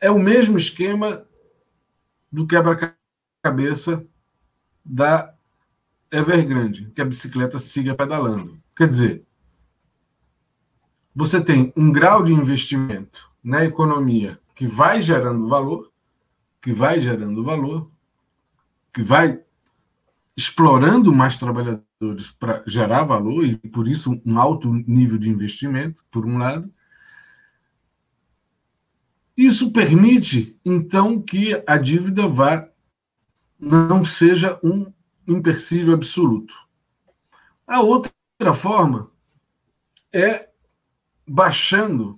[0.00, 1.26] é o mesmo esquema
[2.30, 4.06] do quebra-cabeça
[4.84, 5.34] da
[6.12, 8.62] Evergrande, que a bicicleta siga pedalando.
[8.76, 9.26] Quer dizer,
[11.14, 15.92] você tem um grau de investimento na economia que vai gerando valor,
[16.60, 17.90] que vai gerando valor,
[18.92, 19.40] que vai
[20.36, 26.24] explorando mais trabalhadores para gerar valor e por isso um alto nível de investimento, por
[26.24, 26.72] um lado.
[29.36, 32.68] Isso permite então que a dívida vá
[33.58, 34.92] não seja um
[35.26, 36.54] empecilho absoluto.
[37.66, 38.12] A outra
[38.52, 39.10] forma
[40.12, 40.51] é
[41.26, 42.14] baixando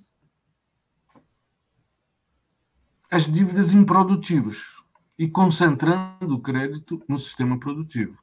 [3.10, 4.58] as dívidas improdutivas
[5.18, 8.18] e concentrando o crédito no sistema produtivo.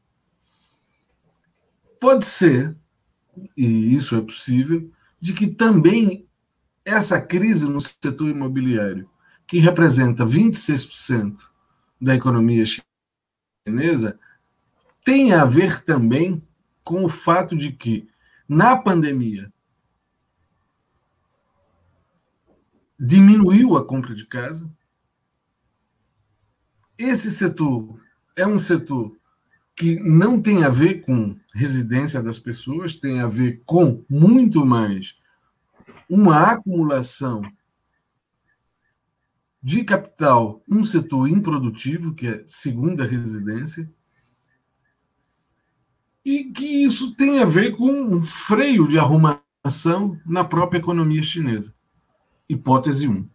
[1.99, 2.75] Pode ser,
[3.55, 6.27] e isso é possível, de que também
[6.83, 9.09] essa crise no setor imobiliário,
[9.45, 11.49] que representa 26%
[12.01, 12.63] da economia
[13.67, 14.19] chinesa,
[15.03, 16.45] tenha a ver também
[16.83, 18.09] com o fato de que,
[18.47, 19.51] na pandemia,
[23.03, 24.71] diminuiu a compra de casa.
[26.95, 27.99] Esse setor
[28.35, 29.17] é um setor
[29.75, 35.15] que não tem a ver com residência das pessoas, tem a ver com muito mais
[36.07, 37.41] uma acumulação
[39.63, 43.91] de capital um setor improdutivo, que é segunda residência,
[46.23, 51.73] e que isso tem a ver com um freio de arrumação na própria economia chinesa.
[52.51, 53.25] Hipótese 1.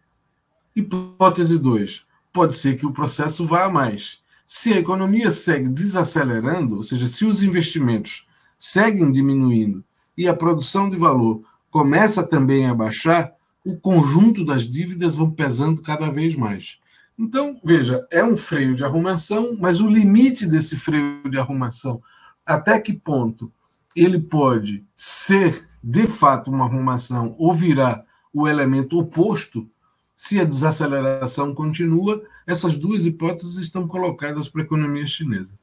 [0.76, 2.04] Hipótese 2.
[2.30, 4.18] Pode ser que o processo vá a mais.
[4.46, 8.26] Se a economia segue desacelerando, ou seja, se os investimentos
[8.58, 9.82] seguem diminuindo
[10.18, 13.32] e a produção de valor começa também a baixar,
[13.64, 16.78] o conjunto das dívidas vão pesando cada vez mais.
[17.18, 22.02] Então, veja, é um freio de arrumação, mas o limite desse freio de arrumação,
[22.44, 23.50] até que ponto
[23.96, 28.04] ele pode ser de fato uma arrumação ou virar
[28.36, 29.66] o elemento oposto,
[30.14, 35.54] se a desaceleração continua, essas duas hipóteses estão colocadas para a economia chinesa.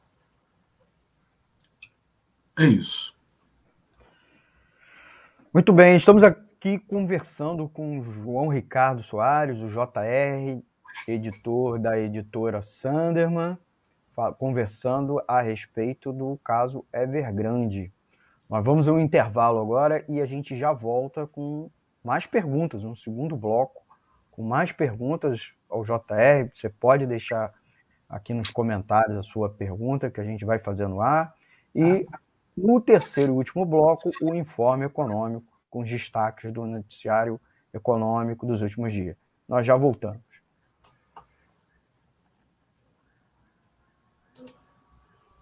[2.57, 3.15] É isso.
[5.53, 10.59] Muito bem, estamos aqui conversando com João Ricardo Soares, o JR,
[11.07, 13.55] editor da editora Sanderman,
[14.39, 17.91] conversando a respeito do caso Evergrande.
[18.49, 21.69] Nós vamos a um intervalo agora e a gente já volta com
[22.03, 23.81] mais perguntas, um segundo bloco,
[24.31, 26.49] com mais perguntas ao JR.
[26.53, 27.53] Você pode deixar
[28.09, 31.33] aqui nos comentários a sua pergunta que a gente vai fazer no ar.
[31.73, 32.05] E
[32.55, 37.39] no terceiro e último bloco, o informe econômico com os destaques do noticiário
[37.73, 39.17] econômico dos últimos dias.
[39.47, 40.21] Nós já voltamos.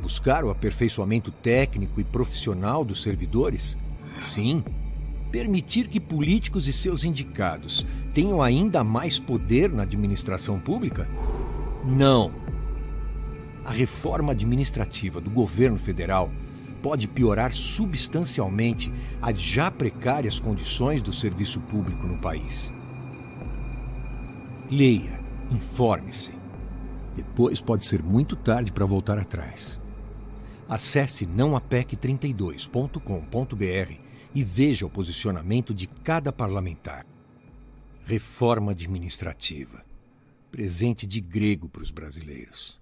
[0.00, 3.76] Buscar o aperfeiçoamento técnico e profissional dos servidores?
[4.18, 4.64] Sim.
[5.30, 7.84] Permitir que políticos e seus indicados
[8.14, 11.08] tenham ainda mais poder na administração pública?
[11.84, 12.32] Não.
[13.64, 16.30] A reforma administrativa do governo federal
[16.82, 22.72] pode piorar substancialmente as já precárias condições do serviço público no país.
[24.70, 25.20] Leia,
[25.50, 26.32] informe-se.
[27.16, 29.80] Depois pode ser muito tarde para voltar atrás.
[30.68, 33.92] Acesse nãoapec32.com.br
[34.34, 37.06] e veja o posicionamento de cada parlamentar.
[38.04, 39.82] Reforma administrativa.
[40.50, 42.78] Presente de grego para os brasileiros.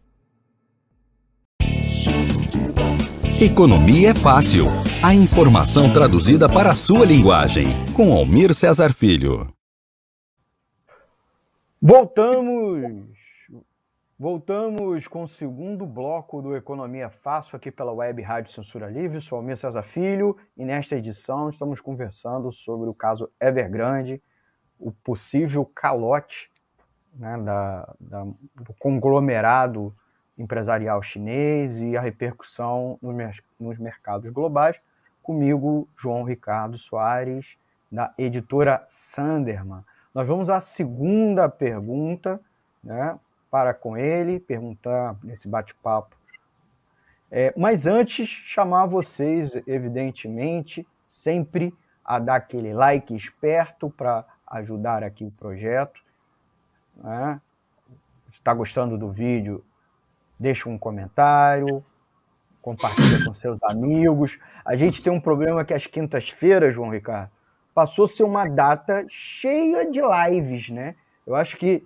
[3.41, 4.67] Economia é fácil.
[5.03, 7.67] A informação traduzida para a sua linguagem.
[7.95, 9.53] Com Almir Cesar Filho.
[11.81, 13.26] Voltamos.
[14.19, 19.21] Voltamos com o segundo bloco do Economia Fácil aqui pela Web Rádio Censura Livre.
[19.21, 24.23] Sou Almir Cesar Filho e nesta edição estamos conversando sobre o caso Evergrande,
[24.81, 26.51] o possível calote
[27.13, 29.95] né, da, da, do conglomerado
[30.39, 32.99] empresarial chinês e a repercussão
[33.61, 34.81] nos mercados globais.
[35.23, 37.59] Comigo, João Ricardo Soares,
[37.93, 39.85] da editora Sanderman.
[40.15, 42.41] Nós vamos à segunda pergunta,
[42.83, 43.19] né,
[43.57, 46.15] para com ele, perguntar nesse bate-papo.
[47.31, 55.25] É, mas antes, chamar vocês, evidentemente, sempre a dar aquele like esperto para ajudar aqui
[55.25, 56.03] o projeto.
[56.97, 57.41] Né?
[58.31, 59.65] Está gostando do vídeo?
[60.39, 61.83] deixa um comentário,
[62.61, 64.39] compartilha com seus amigos.
[64.67, 67.31] A gente tem um problema que às quintas-feiras, João Ricardo,
[67.75, 70.95] passou a ser uma data cheia de lives, né?
[71.27, 71.83] Eu acho que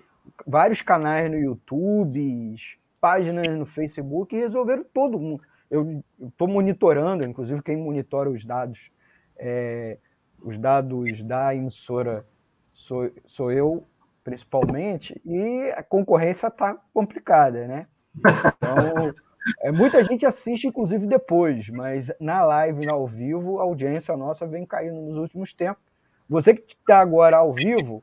[0.47, 2.55] vários canais no YouTube,
[3.01, 5.43] páginas no Facebook resolveram todo mundo.
[5.71, 8.91] Eu estou monitorando, inclusive quem monitora os dados,
[9.37, 9.99] é,
[10.43, 12.27] os dados da emissora
[12.75, 13.87] sou, sou eu,
[14.25, 17.87] principalmente, e a concorrência está complicada, né?
[18.19, 19.15] Então,
[19.63, 24.67] é, muita gente assiste, inclusive, depois, mas na live, ao vivo, a audiência nossa vem
[24.67, 25.83] caindo nos últimos tempos.
[26.29, 28.03] Você que está agora ao vivo,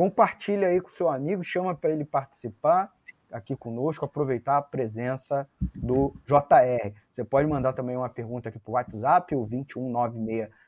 [0.00, 2.90] compartilha aí com seu amigo, chama para ele participar
[3.30, 5.46] aqui conosco, aproveitar a presença
[5.76, 6.94] do JR.
[7.12, 9.46] Você pode mandar também uma pergunta aqui para o WhatsApp, o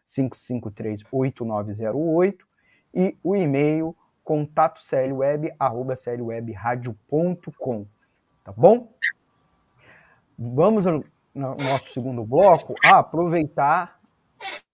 [0.07, 2.41] 2196-553-8908,
[2.93, 4.81] e o e-mail contato
[5.59, 6.13] arroba tá
[8.55, 8.93] bom?
[10.39, 11.03] Vamos no
[11.35, 13.99] nosso segundo bloco, ah, aproveitar,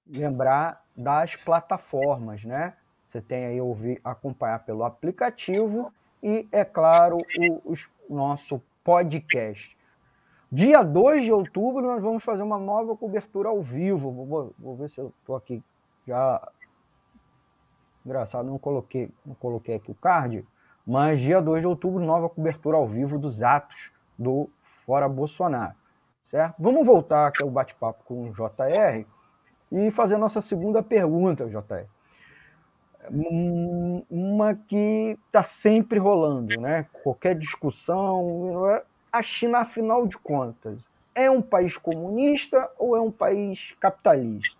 [0.04, 2.74] lembrar das plataformas, né?
[3.08, 5.90] Você tem aí ouvir, acompanhar pelo aplicativo
[6.22, 9.78] e, é claro, o, o nosso podcast.
[10.52, 14.12] Dia 2 de outubro, nós vamos fazer uma nova cobertura ao vivo.
[14.12, 15.64] Vou, vou ver se eu estou aqui
[16.06, 16.46] já.
[18.04, 20.46] Engraçado, não coloquei, não coloquei aqui o card,
[20.86, 24.50] mas dia 2 de outubro, nova cobertura ao vivo dos atos do
[24.84, 25.74] Fora Bolsonaro.
[26.20, 26.56] Certo?
[26.58, 29.06] Vamos voltar aqui ao bate-papo com o JR
[29.72, 31.88] e fazer a nossa segunda pergunta, JR
[33.10, 36.86] uma que está sempre rolando, né?
[37.02, 38.82] Qualquer discussão, é?
[39.12, 44.56] a China, afinal de contas, é um país comunista ou é um país capitalista?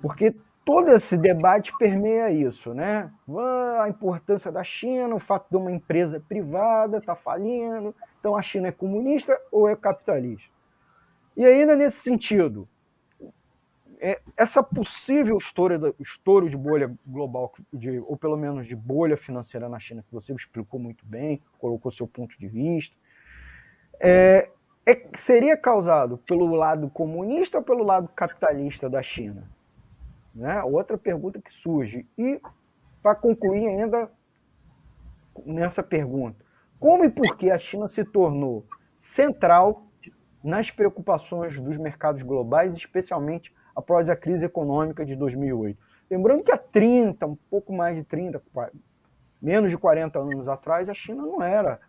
[0.00, 3.10] Porque todo esse debate permeia isso, né?
[3.28, 8.36] Ah, a importância da China, o fato de uma empresa privada estar tá falindo, então
[8.36, 10.50] a China é comunista ou é capitalista?
[11.36, 12.68] E ainda nesse sentido,
[14.04, 19.68] é, essa possível estouro, estouro de bolha global, de, ou pelo menos de bolha financeira
[19.68, 22.96] na China, que você explicou muito bem, colocou seu ponto de vista,
[24.00, 24.50] é,
[24.84, 29.48] é, seria causado pelo lado comunista ou pelo lado capitalista da China?
[30.34, 30.60] Né?
[30.64, 32.04] Outra pergunta que surge.
[32.18, 32.40] E,
[33.00, 34.10] para concluir ainda
[35.46, 36.44] nessa pergunta,
[36.80, 39.86] como e por que a China se tornou central
[40.42, 45.78] nas preocupações dos mercados globais, especialmente após a crise econômica de 2008.
[46.10, 48.42] Lembrando que há 30, um pouco mais de 30,
[49.42, 51.80] menos de 40 anos atrás, a China não era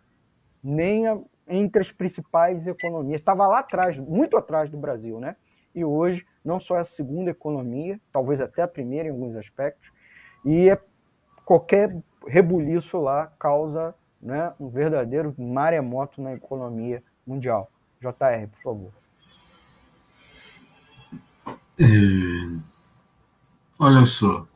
[0.62, 5.36] nem a, entre as principais economias, estava lá atrás, muito atrás do Brasil, né?
[5.74, 9.90] E hoje, não só é a segunda economia, talvez até a primeira em alguns aspectos,
[10.44, 10.80] e é,
[11.44, 17.70] qualquer rebuliço lá causa né, um verdadeiro maremoto na economia mundial.
[18.00, 19.03] JR, por favor.
[21.80, 21.84] É,
[23.80, 24.46] olha só,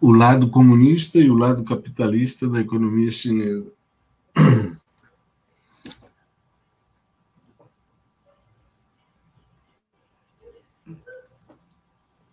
[0.00, 3.72] o lado comunista e o lado capitalista da economia chinesa.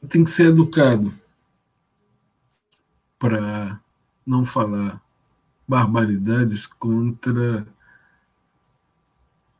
[0.09, 1.11] Tem que ser educado
[3.17, 3.79] para
[4.25, 5.01] não falar
[5.67, 7.65] barbaridades contra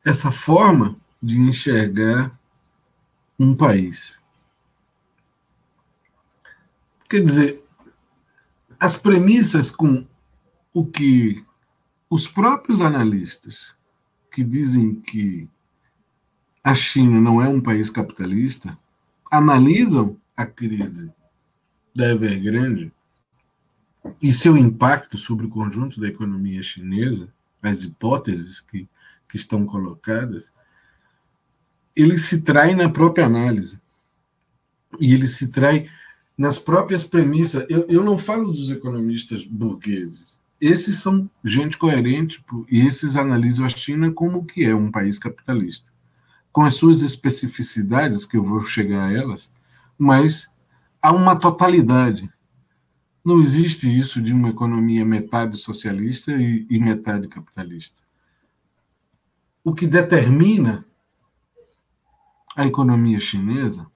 [0.04, 2.38] essa forma de enxergar
[3.40, 4.22] um país.
[7.10, 7.64] Quer dizer,
[8.80, 10.06] as premissas com
[10.74, 11.44] o que
[12.10, 13.76] os próprios analistas
[14.32, 15.48] que dizem que
[16.64, 18.78] a China não é um país capitalista
[19.32, 21.14] analisam a crise
[21.96, 22.92] da Evergrande
[24.22, 28.88] e seu impacto sobre o conjunto da economia chinesa, as hipóteses que,
[29.28, 30.52] que estão colocadas,
[31.96, 33.80] ele se trai na própria análise.
[35.00, 35.90] E ele se trai
[36.38, 37.66] nas próprias premissas.
[37.70, 40.44] Eu, eu não falo dos economistas burgueses.
[40.60, 45.92] Esses são gente coerente e esses analisam a China como que é um país capitalista.
[46.52, 49.52] Com as suas especificidades, que eu vou chegar a elas,
[49.98, 50.50] mas
[51.02, 52.30] há uma totalidade.
[53.24, 58.00] Não existe isso de uma economia metade socialista e, e metade capitalista.
[59.64, 60.86] O que determina
[62.56, 63.88] a economia chinesa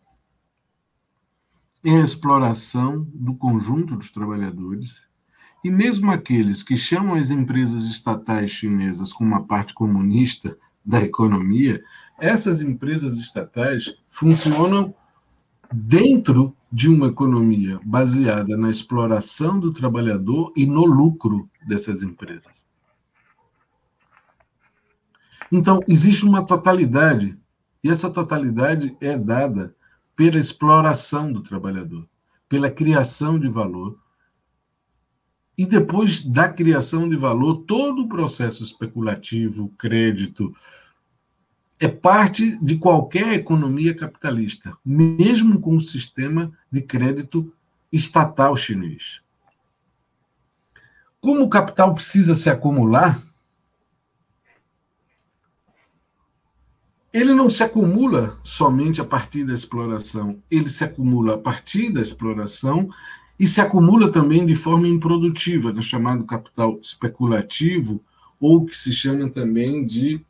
[1.85, 5.07] a exploração do conjunto dos trabalhadores,
[5.63, 11.81] e mesmo aqueles que chamam as empresas estatais chinesas como uma parte comunista da economia,
[12.19, 14.93] essas empresas estatais funcionam
[15.71, 22.65] dentro de uma economia baseada na exploração do trabalhador e no lucro dessas empresas.
[25.51, 27.37] Então, existe uma totalidade
[27.83, 29.75] e essa totalidade é dada
[30.15, 32.07] pela exploração do trabalhador,
[32.47, 33.97] pela criação de valor.
[35.57, 40.53] E depois da criação de valor, todo o processo especulativo, crédito,
[41.79, 47.53] é parte de qualquer economia capitalista, mesmo com o sistema de crédito
[47.91, 49.21] estatal chinês.
[51.21, 53.21] Como o capital precisa se acumular,
[57.11, 62.01] ele não se acumula somente a partir da exploração, ele se acumula a partir da
[62.01, 62.89] exploração
[63.39, 68.03] e se acumula também de forma improdutiva, no chamado capital especulativo,
[68.39, 70.23] ou que se chama também de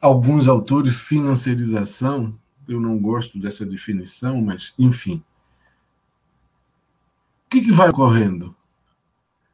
[0.00, 2.38] alguns autores financiarização.
[2.68, 5.22] Eu não gosto dessa definição, mas enfim.
[7.46, 8.54] O que, que vai ocorrendo?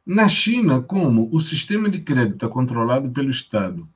[0.05, 3.87] Na China, como o sistema de crédito é controlado pelo Estado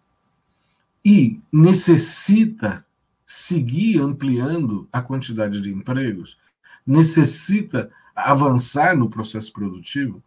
[1.04, 2.86] e necessita
[3.26, 6.38] seguir ampliando a quantidade de empregos,
[6.86, 10.24] necessita avançar no processo produtivo,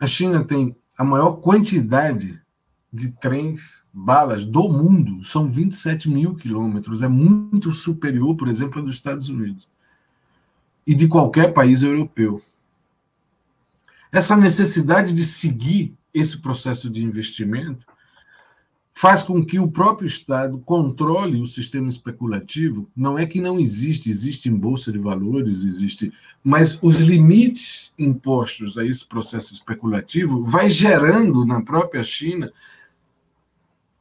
[0.00, 2.40] a China tem a maior quantidade
[2.92, 5.24] de trens, balas do mundo.
[5.24, 7.02] São 27 mil quilômetros.
[7.02, 9.68] É muito superior, por exemplo, a dos Estados Unidos
[10.86, 12.40] e de qualquer país europeu.
[14.12, 17.84] Essa necessidade de seguir esse processo de investimento
[18.96, 22.88] faz com que o próprio Estado controle o sistema especulativo.
[22.96, 26.12] Não é que não existe, existe em bolsa de valores, existe,
[26.44, 32.52] mas os limites impostos a esse processo especulativo vai gerando na própria China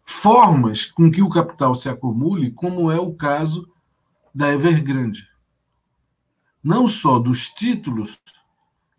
[0.05, 3.67] formas com que o capital se acumule, como é o caso
[4.33, 5.27] da Evergrande.
[6.63, 8.19] Não só dos títulos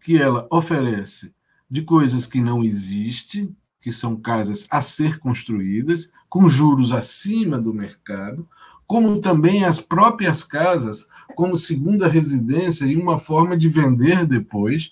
[0.02, 1.32] que ela oferece
[1.70, 7.74] de coisas que não existem, que são casas a ser construídas, com juros acima do
[7.74, 8.48] mercado,
[8.86, 11.06] como também as próprias casas
[11.36, 14.90] como segunda residência e uma forma de vender depois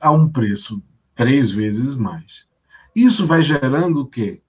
[0.00, 0.80] a um preço
[1.12, 2.46] três vezes mais.
[2.94, 4.40] Isso vai gerando o quê?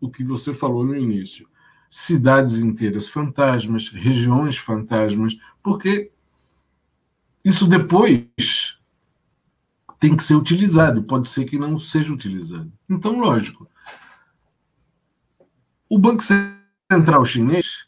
[0.00, 1.46] O que você falou no início.
[1.90, 6.10] Cidades inteiras fantasmas, regiões fantasmas, porque
[7.44, 8.78] isso depois
[10.04, 12.70] tem que ser utilizado, pode ser que não seja utilizado.
[12.90, 13.66] Então, lógico.
[15.88, 16.22] O Banco
[16.92, 17.86] Central Chinês,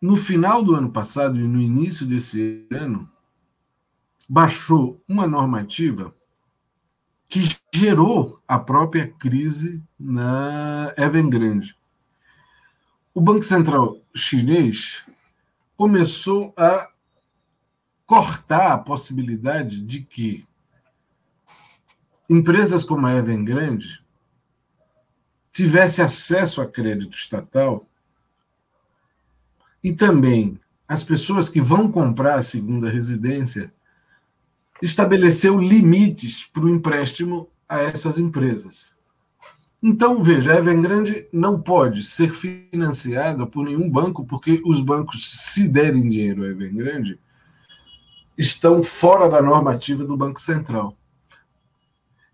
[0.00, 3.06] no final do ano passado e no início desse ano,
[4.26, 6.10] baixou uma normativa
[7.26, 11.76] que gerou a própria crise na Evergrande.
[13.12, 15.04] O Banco Central Chinês
[15.76, 16.95] começou a
[18.06, 20.46] cortar a possibilidade de que
[22.30, 24.02] empresas como a Evergrande
[25.52, 27.84] tivesse acesso a crédito estatal
[29.82, 33.72] e também as pessoas que vão comprar a segunda residência
[34.80, 38.94] estabeleceu limites para o empréstimo a essas empresas.
[39.82, 45.68] Então, veja, a Evergrande não pode ser financiada por nenhum banco, porque os bancos, se
[45.68, 47.18] derem dinheiro à Evergrande,
[48.36, 50.96] estão fora da normativa do Banco Central.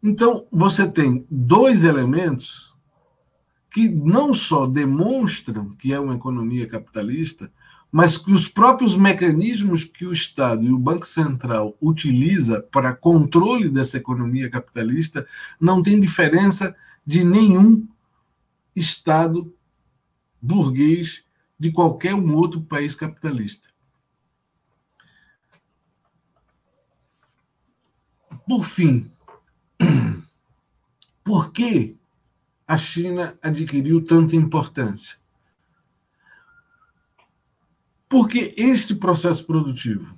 [0.03, 2.75] Então, você tem dois elementos
[3.71, 7.51] que não só demonstram que é uma economia capitalista,
[7.91, 13.69] mas que os próprios mecanismos que o Estado e o Banco Central utiliza para controle
[13.69, 15.27] dessa economia capitalista
[15.61, 16.75] não tem diferença
[17.07, 17.87] de nenhum
[18.75, 19.55] Estado
[20.41, 21.23] burguês
[21.59, 23.72] de qualquer um outro país capitalista.
[28.53, 29.11] Por fim,
[31.25, 31.97] por que
[32.69, 35.17] a China adquiriu tanta importância?
[38.11, 40.15] Porque este processo produtivo,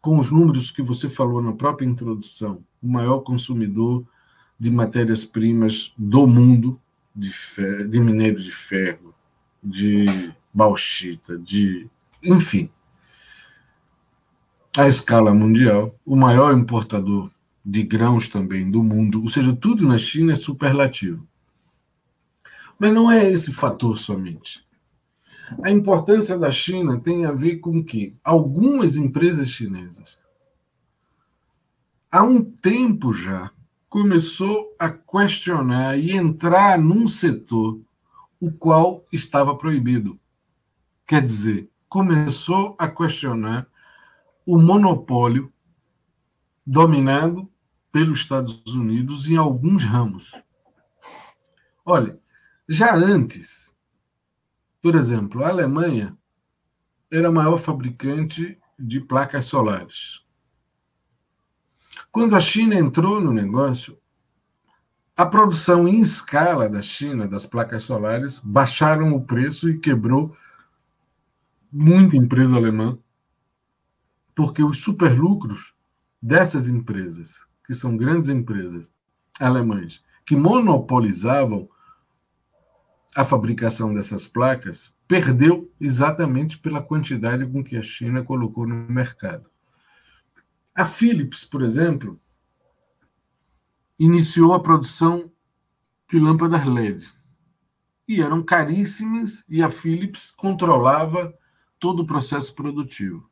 [0.00, 4.06] com os números que você falou na própria introdução, o maior consumidor
[4.56, 6.80] de matérias-primas do mundo,
[7.12, 9.12] de, ferro, de minério de ferro,
[9.60, 11.90] de bauxita, de.
[12.22, 12.70] enfim,
[14.76, 17.30] a escala mundial, o maior importador
[17.64, 21.26] de grãos também do mundo, ou seja, tudo na China é superlativo.
[22.78, 24.66] Mas não é esse fator somente.
[25.62, 30.18] A importância da China tem a ver com que algumas empresas chinesas,
[32.10, 33.50] há um tempo já,
[33.90, 37.78] começou a questionar e entrar num setor
[38.40, 40.18] o qual estava proibido.
[41.06, 43.68] Quer dizer, começou a questionar
[44.46, 45.52] o monopólio
[46.66, 47.50] dominado
[47.90, 50.32] pelos Estados Unidos em alguns ramos.
[51.84, 52.18] Olha,
[52.68, 53.76] já antes,
[54.80, 56.16] por exemplo, a Alemanha
[57.10, 60.22] era a maior fabricante de placas solares.
[62.10, 63.98] Quando a China entrou no negócio,
[65.16, 70.34] a produção em escala da China das placas solares baixaram o preço e quebrou
[71.70, 72.98] muita empresa alemã
[74.34, 75.74] porque os superlucros
[76.20, 78.90] dessas empresas, que são grandes empresas
[79.38, 81.68] alemãs, que monopolizavam
[83.14, 89.50] a fabricação dessas placas, perdeu exatamente pela quantidade com que a China colocou no mercado.
[90.74, 92.18] A Philips, por exemplo,
[93.98, 95.30] iniciou a produção
[96.08, 97.06] de lâmpadas LED.
[98.08, 101.32] E eram caríssimas e a Philips controlava
[101.78, 103.30] todo o processo produtivo.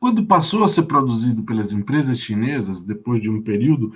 [0.00, 3.92] Quando passou a ser produzido pelas empresas chinesas, depois de um período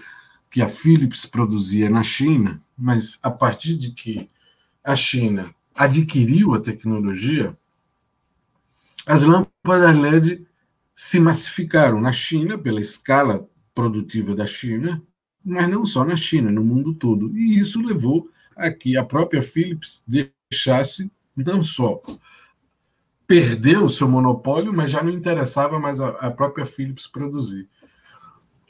[0.50, 4.28] que a Philips produzia na China, mas a partir de que
[4.82, 7.56] a China adquiriu a tecnologia,
[9.06, 10.46] as lâmpadas LED
[10.94, 15.02] se massificaram na China pela escala produtiva da China,
[15.44, 17.36] mas não só na China, no mundo todo.
[17.36, 22.00] E isso levou a que a própria Philips deixasse não só
[23.26, 27.68] perdeu o seu monopólio, mas já não interessava mais a, a própria Philips produzir.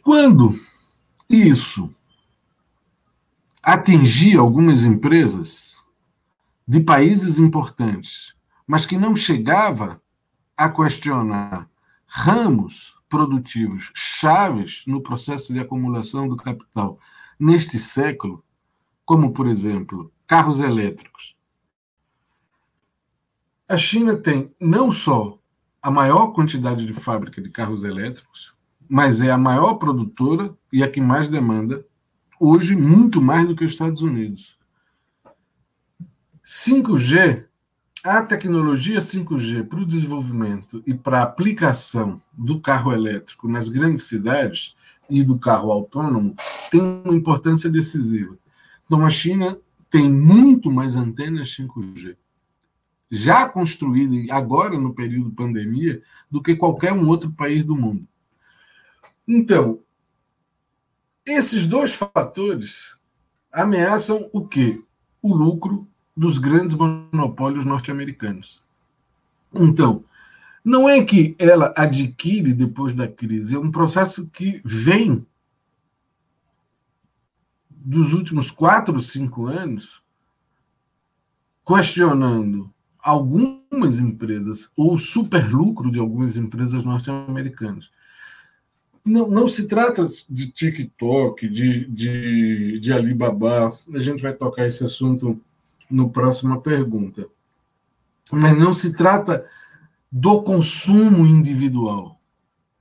[0.02, 0.54] Quando
[1.28, 1.94] isso
[3.62, 5.84] atingia algumas empresas
[6.66, 8.34] de países importantes,
[8.66, 10.00] mas que não chegava
[10.56, 11.68] a questionar
[12.06, 16.98] ramos produtivos chaves no processo de acumulação do capital
[17.38, 18.44] neste século,
[19.04, 21.36] como, por exemplo, carros elétricos,
[23.72, 25.38] a China tem não só
[25.80, 28.54] a maior quantidade de fábrica de carros elétricos,
[28.86, 31.82] mas é a maior produtora e a que mais demanda,
[32.38, 34.58] hoje, muito mais do que os Estados Unidos.
[36.44, 37.46] 5G,
[38.04, 44.02] a tecnologia 5G para o desenvolvimento e para a aplicação do carro elétrico nas grandes
[44.02, 44.76] cidades
[45.08, 46.36] e do carro autônomo
[46.70, 48.36] tem uma importância decisiva.
[48.84, 49.58] Então, a China
[49.88, 52.16] tem muito mais antenas 5G
[53.14, 58.08] já construída agora no período pandemia do que qualquer um outro país do mundo.
[59.28, 59.80] Então,
[61.26, 62.96] esses dois fatores
[63.52, 64.82] ameaçam o quê?
[65.20, 65.86] O lucro
[66.16, 68.62] dos grandes monopólios norte-americanos.
[69.54, 70.02] Então,
[70.64, 75.26] não é que ela adquire depois da crise, é um processo que vem
[77.68, 80.02] dos últimos quatro, cinco anos
[81.66, 87.90] questionando algumas empresas, ou superlucro de algumas empresas norte-americanas.
[89.04, 94.84] Não, não se trata de TikTok, de, de, de Alibaba, a gente vai tocar esse
[94.84, 95.40] assunto
[95.90, 97.26] no próxima pergunta.
[98.30, 99.44] Mas não se trata
[100.10, 102.20] do consumo individual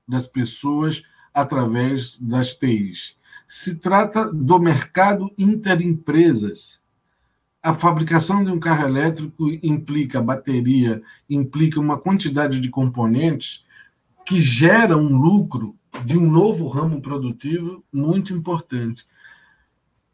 [0.07, 1.01] das pessoas
[1.34, 3.15] através das TIs.
[3.47, 6.81] Se trata do mercado interempresas
[7.64, 13.64] a fabricação de um carro elétrico implica bateria, implica uma quantidade de componentes
[14.26, 19.05] que gera um lucro de um novo ramo produtivo muito importante.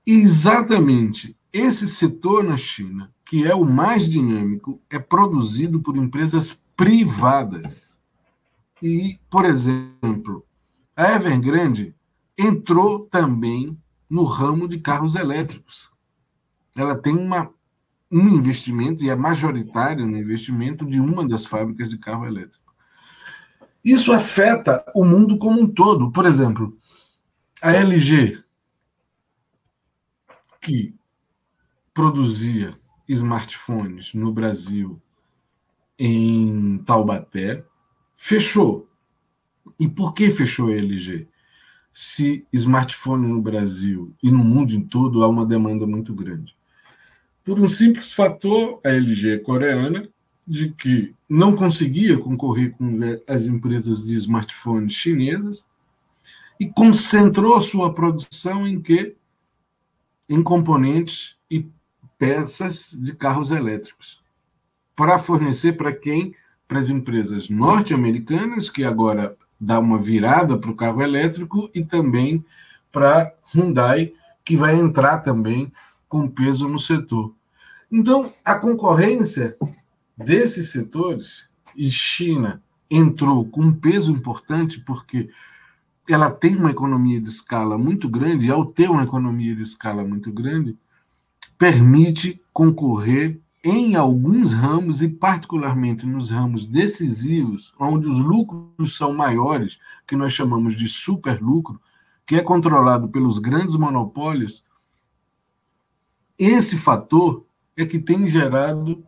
[0.05, 6.63] E exatamente esse setor na China, que é o mais dinâmico, é produzido por empresas
[6.75, 7.97] privadas.
[8.81, 10.45] E, por exemplo,
[10.95, 11.95] a Evergrande
[12.37, 13.77] entrou também
[14.09, 15.91] no ramo de carros elétricos
[16.77, 17.53] ela tem uma,
[18.11, 22.67] um investimento, e é majoritário no investimento de uma das fábricas de carro elétrico.
[23.83, 26.11] Isso afeta o mundo como um todo.
[26.11, 26.77] Por exemplo,
[27.61, 28.43] a LG,
[30.59, 30.93] que
[31.93, 32.75] produzia
[33.07, 35.01] smartphones no Brasil,
[35.97, 37.63] em Taubaté,
[38.15, 38.89] fechou.
[39.79, 41.27] E por que fechou a LG?
[41.93, 46.56] Se smartphone no Brasil e no mundo todo há uma demanda muito grande
[47.47, 50.09] por um simples fator, a LG coreana,
[50.45, 55.65] de que não conseguia concorrer com as empresas de smartphones chinesas
[56.59, 59.15] e concentrou sua produção em que
[60.29, 61.65] em componentes e
[62.17, 64.21] peças de carros elétricos
[64.93, 66.35] para fornecer para quem
[66.67, 72.43] para as empresas norte-americanas que agora dá uma virada para o carro elétrico e também
[72.91, 74.11] para Hyundai
[74.43, 75.71] que vai entrar também
[76.09, 77.36] com peso no setor.
[77.91, 79.55] Então, a concorrência
[80.17, 85.29] desses setores, e China entrou com um peso importante, porque
[86.09, 90.03] ela tem uma economia de escala muito grande, e ao ter uma economia de escala
[90.03, 90.77] muito grande,
[91.57, 99.77] permite concorrer em alguns ramos, e particularmente nos ramos decisivos, onde os lucros são maiores,
[100.05, 101.79] que nós chamamos de superlucro,
[102.25, 104.63] que é controlado pelos grandes monopólios,
[106.37, 107.46] esse fator
[107.77, 109.03] é que tem gerado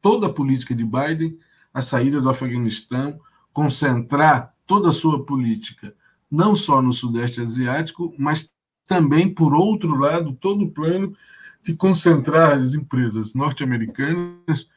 [0.00, 1.36] toda a política de Biden,
[1.74, 3.18] a saída do Afeganistão,
[3.52, 5.94] concentrar toda a sua política
[6.30, 8.50] não só no Sudeste Asiático, mas
[8.86, 11.14] também, por outro lado, todo o plano
[11.62, 14.68] de concentrar as empresas norte-americanas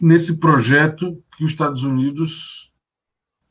[0.00, 2.69] nesse projeto que os Estados Unidos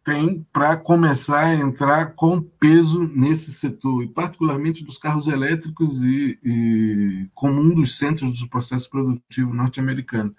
[0.10, 6.39] tem para começar a entrar com peso nesse setor, e particularmente dos carros elétricos e,
[6.43, 10.36] e como um dos centros do processo produtivo norte-americano.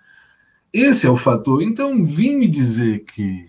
[0.72, 1.62] Esse é o fator.
[1.62, 3.48] Então, vim me dizer que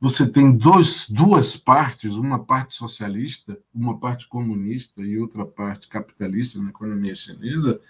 [0.00, 6.60] você tem dois, duas partes, uma parte socialista, uma parte comunista e outra parte capitalista
[6.60, 7.80] na economia chinesa,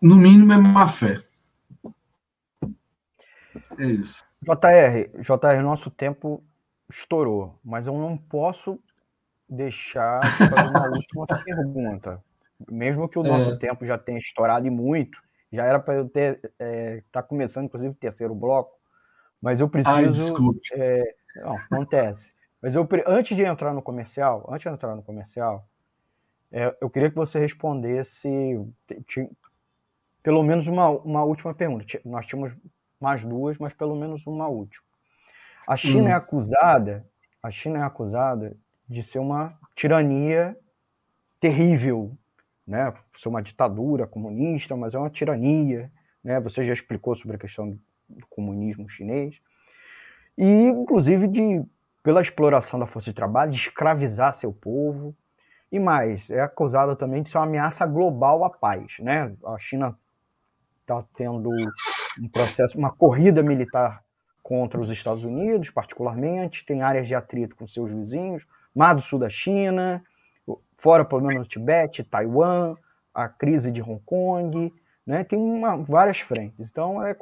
[0.00, 1.24] no mínimo é má fé.
[3.78, 4.25] É isso.
[4.42, 6.42] JR, JR, nosso tempo
[6.88, 8.78] estourou, mas eu não posso
[9.48, 12.22] deixar de fazer uma última pergunta.
[12.70, 13.56] Mesmo que o nosso é.
[13.56, 15.18] tempo já tenha estourado e muito,
[15.52, 18.76] já era para eu ter é, tá começando, inclusive, o terceiro bloco,
[19.40, 19.96] mas eu preciso.
[19.96, 20.60] Ai, desculpe.
[20.72, 22.32] É, não, acontece.
[22.60, 25.68] Mas eu, antes de entrar no comercial, antes de entrar no comercial,
[26.50, 28.58] é, eu queria que você respondesse
[30.22, 31.84] pelo menos uma, uma última pergunta.
[32.04, 32.56] Nós tínhamos
[33.00, 34.86] mais duas, mas pelo menos uma última.
[35.66, 36.14] A China é hum.
[36.14, 37.06] é acusada,
[37.42, 38.56] a China é acusada
[38.88, 40.56] de ser uma tirania
[41.40, 42.16] terrível,
[42.66, 42.92] né?
[43.16, 45.90] Ser uma ditadura comunista, mas é uma tirania,
[46.22, 46.40] né?
[46.40, 47.78] Você já explicou sobre a questão
[48.08, 49.40] do comunismo chinês
[50.38, 51.64] e, inclusive, de
[52.02, 55.12] pela exploração da força de trabalho, de escravizar seu povo
[55.72, 59.34] e mais, é acusada também de ser uma ameaça global à paz, né?
[59.44, 59.98] A China
[60.82, 61.50] está tendo
[62.20, 64.02] um processo, uma corrida militar
[64.42, 69.18] contra os Estados Unidos, particularmente, tem áreas de atrito com seus vizinhos, Mar do Sul
[69.18, 70.02] da China,
[70.78, 72.76] fora pelo menos no Tibete, Taiwan,
[73.12, 74.72] a crise de Hong Kong,
[75.06, 75.24] né?
[75.24, 76.68] Tem uma, várias frentes.
[76.70, 77.16] Então, é,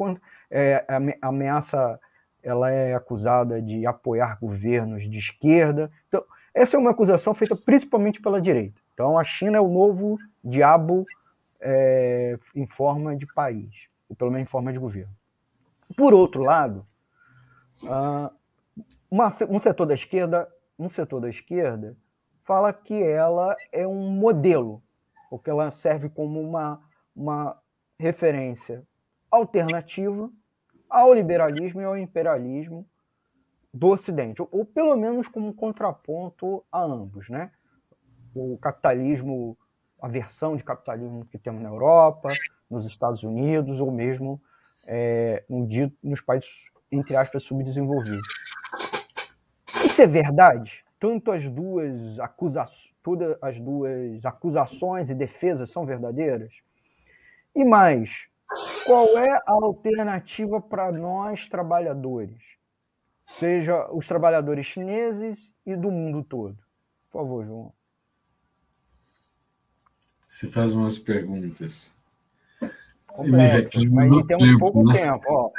[0.50, 0.84] é,
[1.22, 1.98] a ameaça
[2.42, 5.90] ela é acusada de apoiar governos de esquerda.
[6.08, 6.22] Então,
[6.52, 8.80] essa é uma acusação feita principalmente pela direita.
[8.92, 11.06] Então, a China é o novo diabo
[11.60, 15.14] é, em forma de país pelo menos em forma de governo.
[15.96, 16.86] Por outro lado,
[19.10, 20.48] uma, um setor da esquerda,
[20.78, 21.96] um setor da esquerda
[22.44, 24.82] fala que ela é um modelo,
[25.30, 26.80] ou que ela serve como uma,
[27.14, 27.58] uma
[27.98, 28.86] referência
[29.30, 30.30] alternativa
[30.88, 32.86] ao liberalismo e ao imperialismo
[33.72, 37.50] do Ocidente, ou, ou pelo menos como um contraponto a ambos, né?
[38.34, 39.56] O capitalismo,
[40.00, 42.28] a versão de capitalismo que temos na Europa,
[42.70, 44.40] nos Estados Unidos ou mesmo
[44.86, 45.66] é, no
[46.02, 48.22] nos países, entre aspas, subdesenvolvidos.
[49.84, 50.84] Isso é verdade?
[50.98, 56.62] Tanto as duas, acusações, todas as duas acusações e defesas são verdadeiras?
[57.54, 58.28] E mais,
[58.86, 62.56] qual é a alternativa para nós trabalhadores?
[63.26, 66.58] Seja os trabalhadores chineses e do mundo todo.
[67.10, 67.72] Por favor, João.
[70.34, 71.94] Se faz umas perguntas
[73.06, 74.94] complexas, mas temos tempo, pouco né?
[74.94, 75.24] tempo.
[75.28, 75.52] Ó,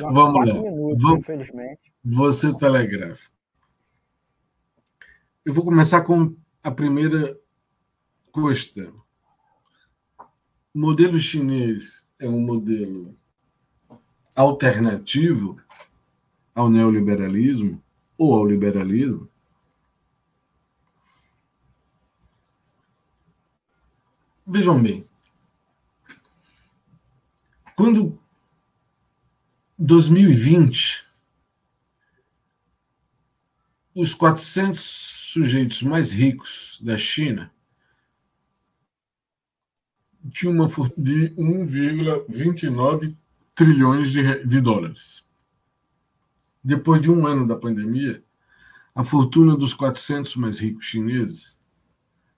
[0.14, 0.54] Vamos lá.
[0.54, 1.92] Minutos, Vamos, infelizmente.
[2.02, 3.30] Você telegrafa.
[5.44, 7.38] Eu vou começar com a primeira
[8.32, 8.94] questão.
[10.72, 13.14] O modelo chinês é um modelo
[14.34, 15.60] alternativo
[16.54, 17.78] ao neoliberalismo
[18.16, 19.28] ou ao liberalismo?
[24.44, 25.08] Vejam bem,
[27.76, 28.18] quando
[29.78, 31.04] 2020
[33.94, 37.52] os 400 sujeitos mais ricos da China
[40.32, 43.16] tinham uma fortuna de 1,29
[43.54, 45.24] trilhões de, de dólares.
[46.64, 48.24] Depois de um ano da pandemia,
[48.92, 51.58] a fortuna dos 400 mais ricos chineses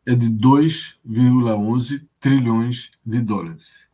[0.07, 3.89] é de 2,11 trilhões de dólares.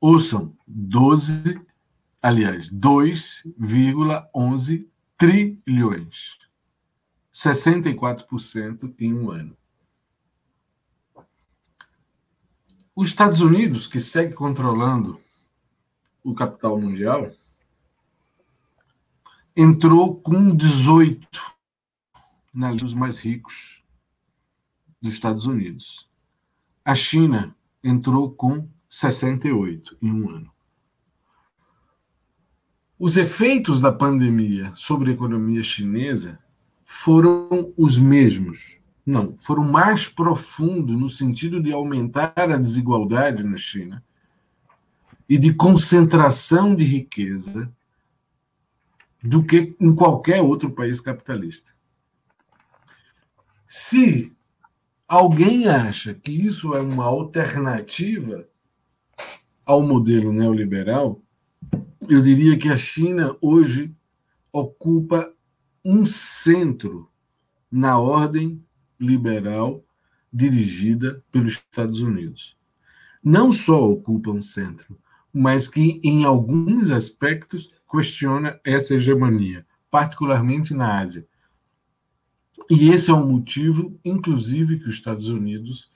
[0.00, 1.60] Ouçam, 12,
[2.22, 4.86] aliás, 2,11
[5.16, 6.36] trilhões.
[7.32, 9.56] 64% em um ano.
[12.94, 15.18] Os Estados Unidos, que segue controlando
[16.24, 17.30] o capital mundial,
[19.56, 21.26] entrou com 18
[22.52, 23.77] na lista dos mais ricos
[25.00, 26.08] dos Estados Unidos.
[26.84, 30.50] A China entrou com 68 em um ano.
[32.98, 36.38] Os efeitos da pandemia sobre a economia chinesa
[36.84, 38.80] foram os mesmos.
[39.06, 44.02] Não, foram mais profundos no sentido de aumentar a desigualdade na China
[45.28, 47.72] e de concentração de riqueza
[49.22, 51.72] do que em qualquer outro país capitalista.
[53.66, 54.34] Se
[55.08, 58.46] alguém acha que isso é uma alternativa
[59.64, 61.20] ao modelo neoliberal,
[62.08, 63.94] eu diria que a China hoje
[64.52, 65.32] ocupa
[65.84, 67.10] um centro
[67.70, 68.62] na ordem
[68.98, 69.84] liberal
[70.32, 72.56] dirigida pelos Estados Unidos.
[73.22, 74.98] Não só ocupa um centro,
[75.32, 81.26] mas que, em alguns aspectos, questiona essa hegemonia, particularmente na Ásia.
[82.70, 85.90] E esse é um motivo, inclusive, que os Estados Unidos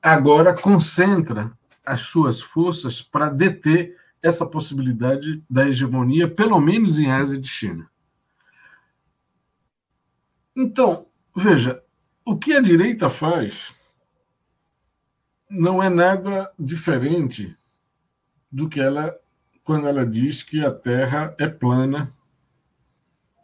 [0.00, 7.38] agora concentra as suas forças para deter essa possibilidade da hegemonia, pelo menos em Ásia
[7.38, 7.90] de China.
[10.54, 11.82] Então, veja,
[12.24, 13.74] o que a direita faz
[15.50, 17.54] não é nada diferente
[18.50, 19.14] do que ela
[19.64, 22.12] quando ela diz que a Terra é plana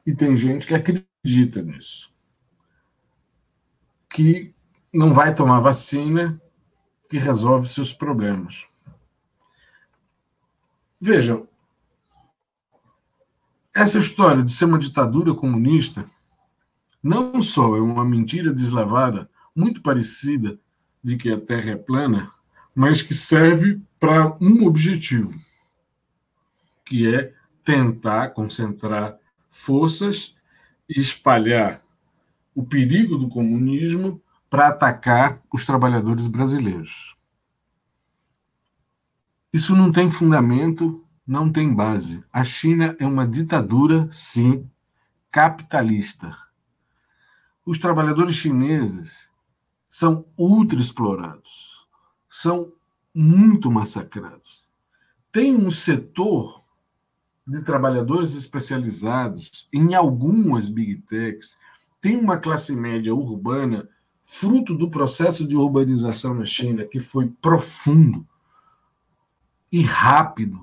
[0.04, 1.06] e tem gente que acredita
[1.62, 2.12] nisso.
[4.08, 4.54] Que
[4.92, 6.40] não vai tomar vacina
[7.08, 8.66] que resolve seus problemas.
[11.00, 11.46] Vejam,
[13.74, 16.08] essa história de ser uma ditadura comunista
[17.02, 20.58] não só é uma mentira deslavada, muito parecida
[21.02, 22.32] de que a Terra é plana,
[22.74, 25.32] mas que serve para um objetivo,
[26.84, 27.32] que é
[27.64, 29.16] tentar concentrar
[29.50, 30.34] forças
[30.88, 31.80] espalhar
[32.54, 37.14] o perigo do comunismo para atacar os trabalhadores brasileiros.
[39.52, 42.24] Isso não tem fundamento, não tem base.
[42.32, 44.68] A China é uma ditadura, sim,
[45.30, 46.48] capitalista
[47.68, 49.30] os trabalhadores chineses
[49.90, 51.86] são ultra explorados,
[52.26, 52.72] são
[53.14, 54.64] muito massacrados.
[55.30, 56.57] Tem um setor
[57.48, 61.56] de trabalhadores especializados em algumas big techs,
[61.98, 63.88] tem uma classe média urbana
[64.22, 68.26] fruto do processo de urbanização na China que foi profundo
[69.72, 70.60] e rápido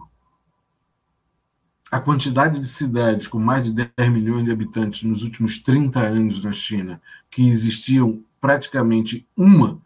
[1.92, 6.44] a quantidade de cidades com mais de 10 milhões de habitantes nos últimos 30 anos
[6.44, 9.82] na China, que existiam praticamente uma,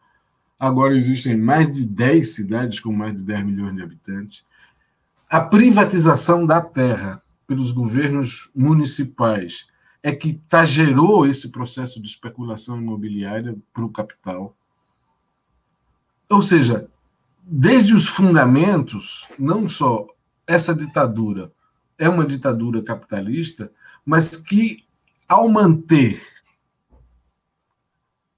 [0.60, 4.44] agora existem mais de 10 cidades com mais de 10 milhões de habitantes.
[5.32, 9.68] A privatização da terra pelos governos municipais
[10.02, 14.58] é que gerou esse processo de especulação imobiliária para o capital.
[16.28, 16.90] Ou seja,
[17.44, 20.08] desde os fundamentos, não só
[20.48, 21.54] essa ditadura
[21.96, 23.72] é uma ditadura capitalista,
[24.04, 24.84] mas que,
[25.28, 26.20] ao manter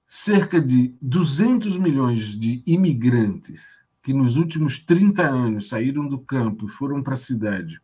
[0.06, 6.70] cerca de 200 milhões de imigrantes que nos últimos 30 anos saíram do campo e
[6.70, 7.80] foram para a cidade,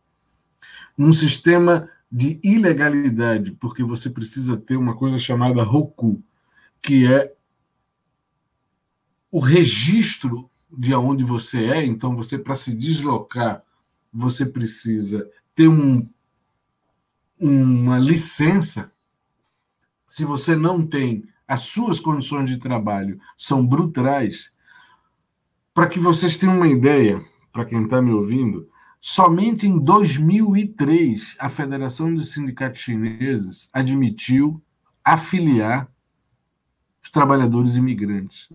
[0.97, 6.23] num sistema de ilegalidade, porque você precisa ter uma coisa chamada ROCU,
[6.83, 7.33] que é
[9.31, 13.63] o registro de onde você é, então você para se deslocar,
[14.13, 16.09] você precisa ter um,
[17.39, 18.91] uma licença,
[20.07, 24.51] se você não tem as suas condições de trabalho são brutais,
[25.79, 28.69] para que vocês tenham uma ideia, para quem está me ouvindo,
[29.01, 34.61] somente em 2003 a Federação dos Sindicatos Chineses admitiu
[35.05, 35.89] afiliar
[37.01, 38.49] os trabalhadores imigrantes.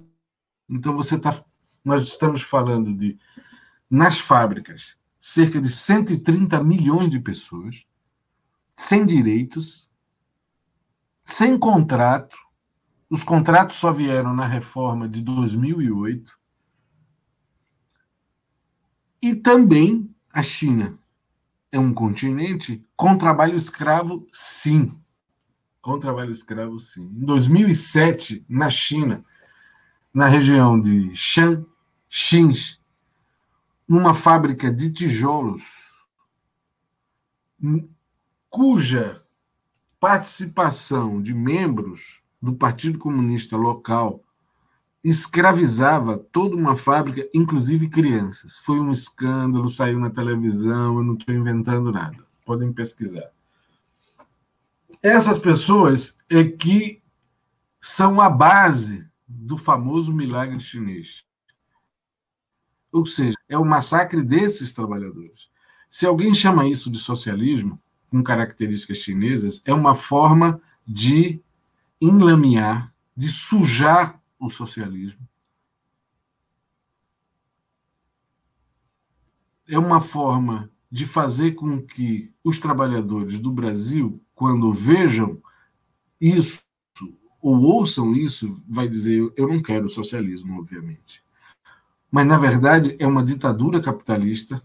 [0.68, 1.34] Então você está,
[1.82, 3.18] nós estamos falando de
[3.90, 7.86] nas fábricas cerca de 130 milhões de pessoas,
[8.76, 9.90] sem direitos,
[11.24, 12.36] sem contrato.
[13.10, 16.43] Os contratos só vieram na reforma de 2008.
[19.24, 21.00] E também a China
[21.72, 25.00] é um continente com trabalho escravo, sim.
[25.82, 27.06] Com trabalho escravo, sim.
[27.06, 29.24] Em 2007, na China,
[30.14, 32.82] na região de Shanxi,
[33.88, 35.94] numa fábrica de tijolos,
[38.50, 39.22] cuja
[40.02, 44.22] participação de membros do Partido Comunista local
[45.04, 48.58] escravizava toda uma fábrica, inclusive crianças.
[48.60, 52.18] Foi um escândalo, saiu na televisão, eu não estou inventando nada.
[52.46, 53.30] Podem pesquisar.
[55.02, 57.02] Essas pessoas é que
[57.82, 61.26] são a base do famoso milagre chinês.
[62.90, 65.50] Ou seja, é o massacre desses trabalhadores.
[65.90, 67.78] Se alguém chama isso de socialismo,
[68.10, 71.42] com características chinesas, é uma forma de
[72.00, 75.28] enlamear, de sujar o socialismo.
[79.68, 85.42] É uma forma de fazer com que os trabalhadores do Brasil, quando vejam
[86.20, 86.62] isso,
[87.42, 91.24] ou ouçam isso, vai dizer: eu não quero socialismo, obviamente.
[92.12, 94.62] Mas, na verdade, é uma ditadura capitalista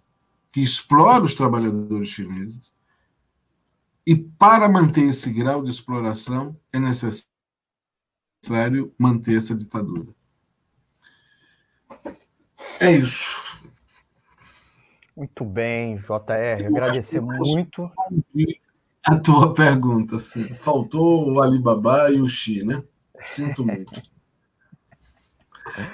[0.53, 2.75] que explora os trabalhadores chineses.
[4.07, 7.38] E, para manter esse grau de exploração, é necessário
[8.99, 10.07] manter essa ditadura.
[12.81, 13.49] É isso.
[15.17, 16.67] Muito bem, JR.
[16.67, 17.91] Agradecer muito.
[19.05, 20.55] A tua pergunta, sim.
[20.55, 22.85] Faltou o Alibaba e o Xi, né?
[23.25, 24.01] Sinto muito.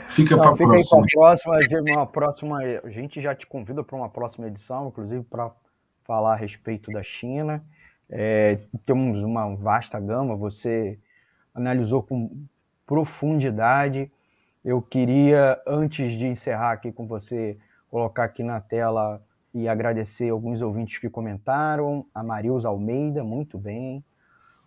[0.06, 1.06] Fica para a próxima.
[1.10, 1.56] Próxima,
[1.90, 2.58] uma próxima.
[2.58, 5.50] A gente já te convida para uma próxima edição, inclusive para
[6.04, 7.64] falar a respeito da China.
[8.08, 10.98] É, temos uma vasta gama, você
[11.54, 12.44] analisou com
[12.84, 14.10] profundidade.
[14.64, 17.56] Eu queria, antes de encerrar aqui com você,
[17.88, 19.22] colocar aqui na tela
[19.54, 22.04] e agradecer alguns ouvintes que comentaram.
[22.12, 24.04] A Marilza Almeida, muito bem.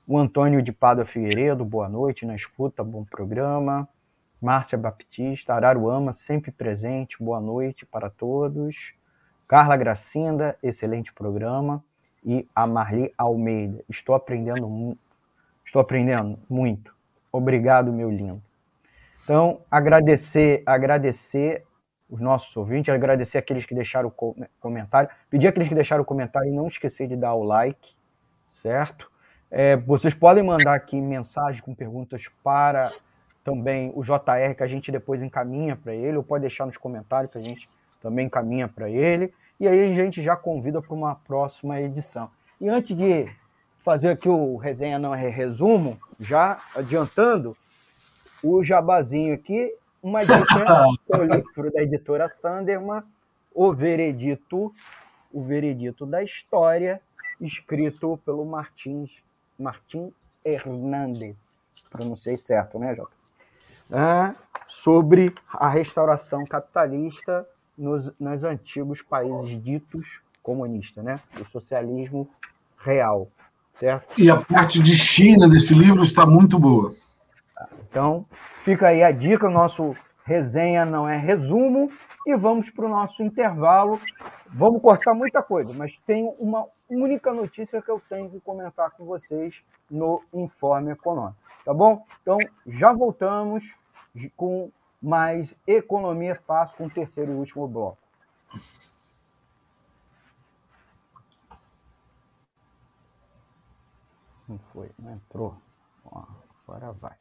[0.08, 3.88] O Antônio de Pádua Figueiredo, boa noite, na escuta, bom programa.
[4.42, 8.94] Márcia Baptista, Araruama, sempre presente, boa noite para todos.
[9.48, 11.84] Carla Gracinda, excelente programa.
[12.24, 14.98] E a Marli Almeida, estou aprendendo,
[15.68, 16.96] estou aprendendo muito.
[17.32, 18.42] Obrigado, meu lindo.
[19.24, 21.64] Então, agradecer, agradecer
[22.10, 26.50] os nossos ouvintes, agradecer aqueles que deixaram o comentário, pedir aqueles que deixaram o comentário
[26.50, 27.94] e não esquecer de dar o like,
[28.48, 29.12] certo?
[29.52, 32.90] É, vocês podem mandar aqui mensagem com perguntas para
[33.44, 37.32] também o JR, que a gente depois encaminha para ele, ou pode deixar nos comentários
[37.32, 37.70] que a gente
[38.02, 39.34] também encaminha para ele.
[39.60, 42.30] E aí a gente já convida para uma próxima edição.
[42.60, 43.30] E antes de
[43.88, 47.56] fazer aqui o resenha não é resumo, já adiantando
[48.44, 49.74] o jabazinho aqui,
[50.04, 50.36] uma dica
[51.08, 53.02] do livro da editora Sanderman,
[53.56, 54.76] O Veredito,
[55.32, 57.02] o Veredito da História,
[57.40, 59.24] escrito pelo Martins,
[59.58, 60.14] Martim
[60.44, 61.72] Hernandes.
[61.90, 63.16] Pronunciei certo, né, Jota?
[63.90, 64.36] É,
[64.68, 71.22] sobre a restauração capitalista nos, nos antigos países ditos comunistas, né?
[71.40, 72.30] O socialismo
[72.78, 73.32] real,
[73.78, 74.22] certo?
[74.22, 76.94] E a parte de China desse livro está muito boa.
[77.90, 78.26] Então,
[78.64, 81.90] fica aí a dica, nosso resenha não é resumo,
[82.26, 84.00] e vamos para o nosso intervalo.
[84.48, 89.06] Vamos cortar muita coisa, mas tem uma única notícia que eu tenho que comentar com
[89.06, 91.38] vocês no Informe Econômico.
[91.64, 92.06] Tá bom?
[92.22, 93.76] Então, já voltamos
[94.36, 94.70] com
[95.02, 97.98] mais Economia Fácil com o terceiro e último bloco.
[104.48, 105.56] Não foi, não entrou.
[106.06, 106.24] Ó,
[106.68, 107.14] agora vai.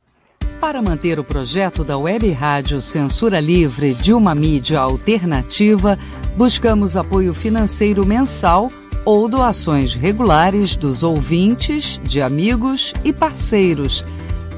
[0.61, 5.99] Para manter o projeto da Web Rádio Censura Livre de uma mídia alternativa,
[6.37, 8.69] buscamos apoio financeiro mensal
[9.05, 14.05] ou doações regulares dos ouvintes, de amigos e parceiros,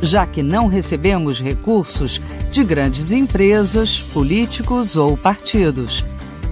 [0.01, 6.05] já que não recebemos recursos de grandes empresas, políticos ou partidos.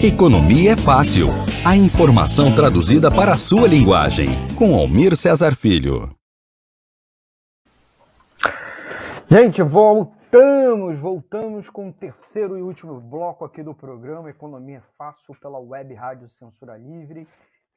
[0.00, 1.26] Economia é fácil.
[1.66, 4.28] A informação traduzida para a sua linguagem.
[4.56, 6.14] Com Almir Cesar Filho.
[9.28, 15.58] Gente, voltamos, voltamos com o terceiro e último bloco aqui do programa Economia Fácil pela
[15.58, 17.26] Web Rádio Censura Livre,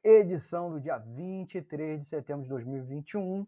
[0.04, 3.44] edição do dia 23 de setembro de 2021.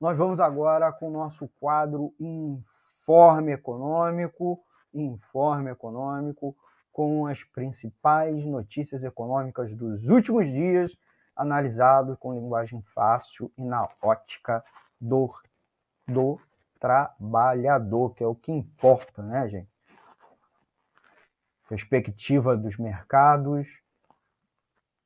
[0.00, 4.60] Nós vamos agora com o nosso quadro Informe Econômico,
[4.94, 6.54] Informe Econômico,
[6.92, 10.96] com as principais notícias econômicas dos últimos dias,
[11.34, 14.62] analisado com linguagem fácil e na ótica
[15.00, 15.34] do,
[16.06, 16.38] do
[16.78, 19.72] trabalhador, que é o que importa, né, gente?
[21.68, 23.80] Perspectiva dos mercados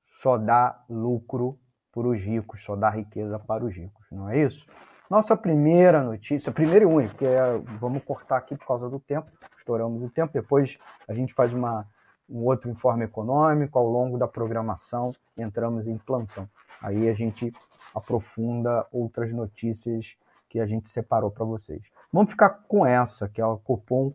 [0.07, 1.59] só dá lucro
[1.93, 4.67] para os ricos, só dá riqueza para os ricos, não é isso?
[5.09, 9.31] Nossa primeira notícia, primeira e única, porque é, vamos cortar aqui por causa do tempo,
[9.67, 10.79] estouramos o tempo, depois
[11.09, 11.87] a gente faz uma,
[12.31, 16.49] um outro informe econômico, ao longo da programação entramos em plantão.
[16.81, 17.53] Aí a gente
[17.93, 20.17] aprofunda outras notícias
[20.49, 21.91] que a gente separou para vocês.
[22.13, 24.13] Vamos ficar com essa, que é o Copom,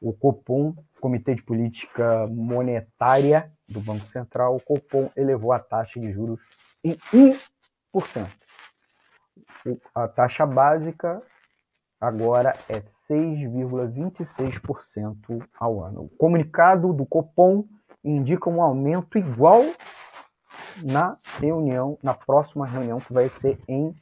[0.00, 6.12] o Copom, Comitê de Política Monetária do Banco Central, o Copom elevou a taxa de
[6.12, 6.40] juros
[6.84, 8.28] em 1%
[9.94, 11.22] a taxa básica
[12.02, 16.02] agora é 6,26% ao ano.
[16.02, 17.64] O comunicado do Copom
[18.02, 19.62] indica um aumento igual
[20.82, 23.94] na reunião, na próxima reunião que vai ser em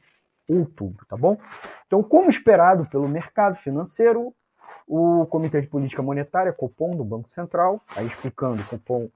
[0.47, 1.37] outubro, tá bom?
[1.85, 4.33] Então, como esperado pelo mercado financeiro,
[4.87, 9.11] o Comitê de Política Monetária, Copom, do Banco Central, aí explicando, Copom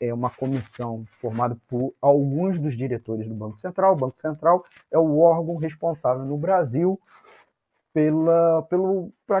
[0.00, 3.92] é uma comissão formada por alguns dos diretores do Banco Central.
[3.92, 6.98] O Banco Central é o órgão responsável no Brasil
[7.92, 9.40] pela, pelo, pra,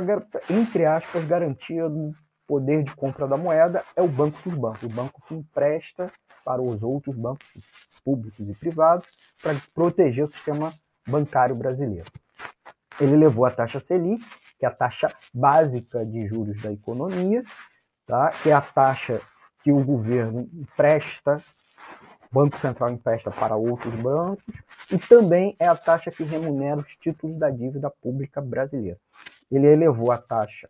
[0.50, 2.14] entre aspas, garantia do
[2.46, 6.12] poder de compra da moeda, é o Banco dos Bancos, o banco que empresta
[6.44, 7.48] para os outros bancos
[8.04, 9.08] públicos e privados
[9.42, 10.74] para proteger o sistema
[11.06, 12.10] bancário brasileiro.
[13.00, 14.22] Ele levou a taxa Selic,
[14.58, 17.42] que é a taxa básica de juros da economia,
[18.06, 18.30] tá?
[18.42, 19.20] que é a taxa
[19.62, 21.42] que o governo empresta,
[22.32, 27.36] Banco Central empresta para outros bancos, e também é a taxa que remunera os títulos
[27.36, 28.98] da dívida pública brasileira.
[29.50, 30.68] Ele elevou a taxa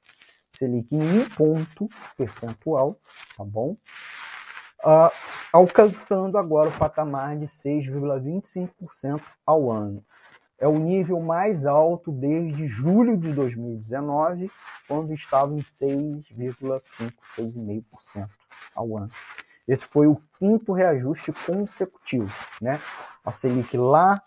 [0.51, 2.99] Selic em um ponto percentual,
[3.37, 3.77] tá bom?
[4.85, 5.11] Uh,
[5.53, 10.05] alcançando agora o patamar de 6,25% ao ano.
[10.59, 14.51] É o nível mais alto desde julho de 2019,
[14.87, 18.29] quando estava em 6,5%, 6,5%
[18.75, 19.11] ao ano.
[19.67, 22.33] Esse foi o quinto reajuste consecutivo.
[22.61, 22.81] Né?
[23.25, 24.21] A Selic lá,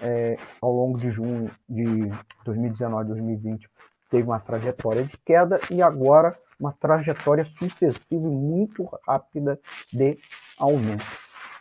[0.00, 2.10] é, ao longo de junho de
[2.44, 3.70] 2019 2020,
[4.10, 9.58] teve uma trajetória de queda e agora uma trajetória sucessiva e muito rápida
[9.92, 10.18] de
[10.58, 11.04] aumento.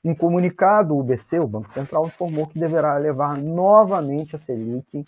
[0.03, 5.05] Em comunicado, o BC, o Banco Central, informou que deverá levar novamente a Selic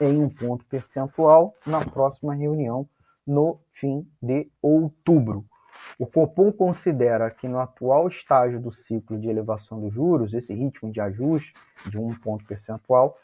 [0.00, 2.86] em um ponto percentual na próxima reunião
[3.26, 5.44] no fim de outubro.
[5.98, 10.90] O Copom considera que no atual estágio do ciclo de elevação dos juros, esse ritmo
[10.90, 11.54] de ajuste
[11.86, 13.16] de um ponto percentual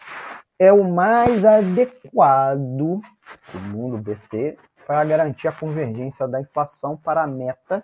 [0.56, 3.00] é o mais adequado,
[3.50, 4.56] segundo o BC,
[4.86, 7.82] para garantir a convergência da inflação para a meta.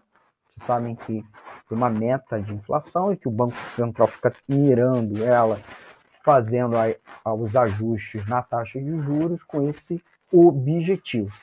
[0.49, 1.25] Vocês sabem que
[1.69, 5.59] tem uma meta de inflação e que o Banco Central fica mirando ela,
[6.07, 6.77] fazendo
[7.25, 10.01] os ajustes na taxa de juros com esse
[10.33, 11.35] objetivo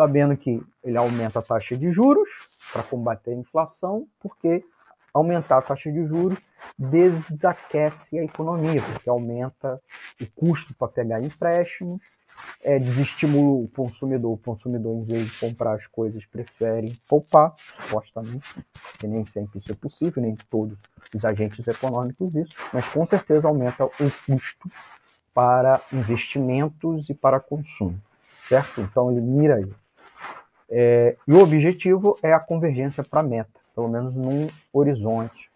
[0.00, 4.64] sabendo que ele aumenta a taxa de juros para combater a inflação, porque
[5.12, 6.38] aumentar a taxa de juros
[6.78, 9.78] desaquece a economia, porque aumenta
[10.18, 12.02] o custo para pegar empréstimos,
[12.62, 14.32] é, desestimula o consumidor.
[14.32, 18.56] O consumidor, em vez de comprar as coisas, prefere poupar, supostamente,
[18.98, 20.80] que nem sempre isso é possível, nem todos
[21.14, 24.66] os agentes econômicos isso, mas com certeza aumenta o custo
[25.34, 28.00] para investimentos e para consumo,
[28.48, 28.80] certo?
[28.80, 29.79] Então ele mira isso.
[30.70, 35.50] É, e o objetivo é a convergência para a meta, pelo menos num horizonte.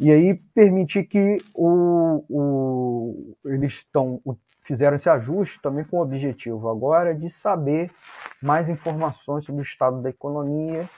[0.00, 4.20] E aí permitir que o, o, eles estão,
[4.62, 7.90] fizeram esse ajuste também com o objetivo agora de saber
[8.42, 10.88] mais informações sobre o estado da economia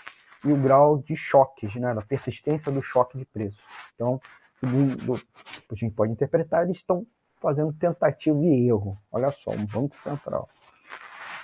[0.44, 3.62] e o grau de choques, né, da persistência do choque de preço.
[3.94, 4.20] Então,
[4.54, 7.06] segundo a gente pode interpretar, eles estão
[7.40, 8.98] fazendo tentativa e erro.
[9.10, 10.48] Olha só, um banco central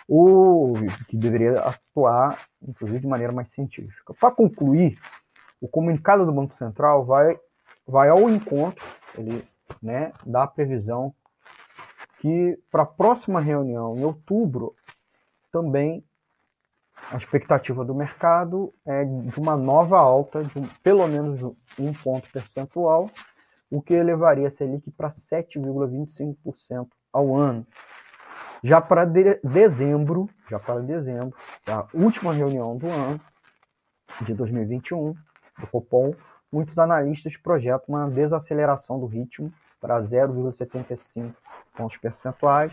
[0.08, 0.74] o
[1.08, 4.14] que deveria atuar, inclusive, de maneira mais científica.
[4.14, 4.98] Para concluir,
[5.60, 7.38] o comunicado do Banco Central vai,
[7.86, 8.84] vai ao encontro,
[9.16, 9.44] ele
[9.82, 11.14] né, dá a previsão
[12.20, 14.74] que para a próxima reunião, em outubro,
[15.52, 16.04] também
[17.10, 21.42] a expectativa do mercado é de uma nova alta de um, pelo menos
[21.78, 23.10] um ponto percentual,
[23.70, 27.66] o que elevaria a Selic para 7,25% ao ano.
[28.62, 31.34] Já para de dezembro, já para dezembro,
[31.66, 33.20] a última reunião do ano
[34.22, 35.14] de 2021
[35.58, 36.14] do Copom,
[36.50, 41.34] muitos analistas projetam uma desaceleração do ritmo para 0,75
[41.76, 42.72] pontos percentuais,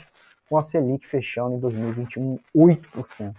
[0.49, 3.35] com a Selic fechando em 2021 8%.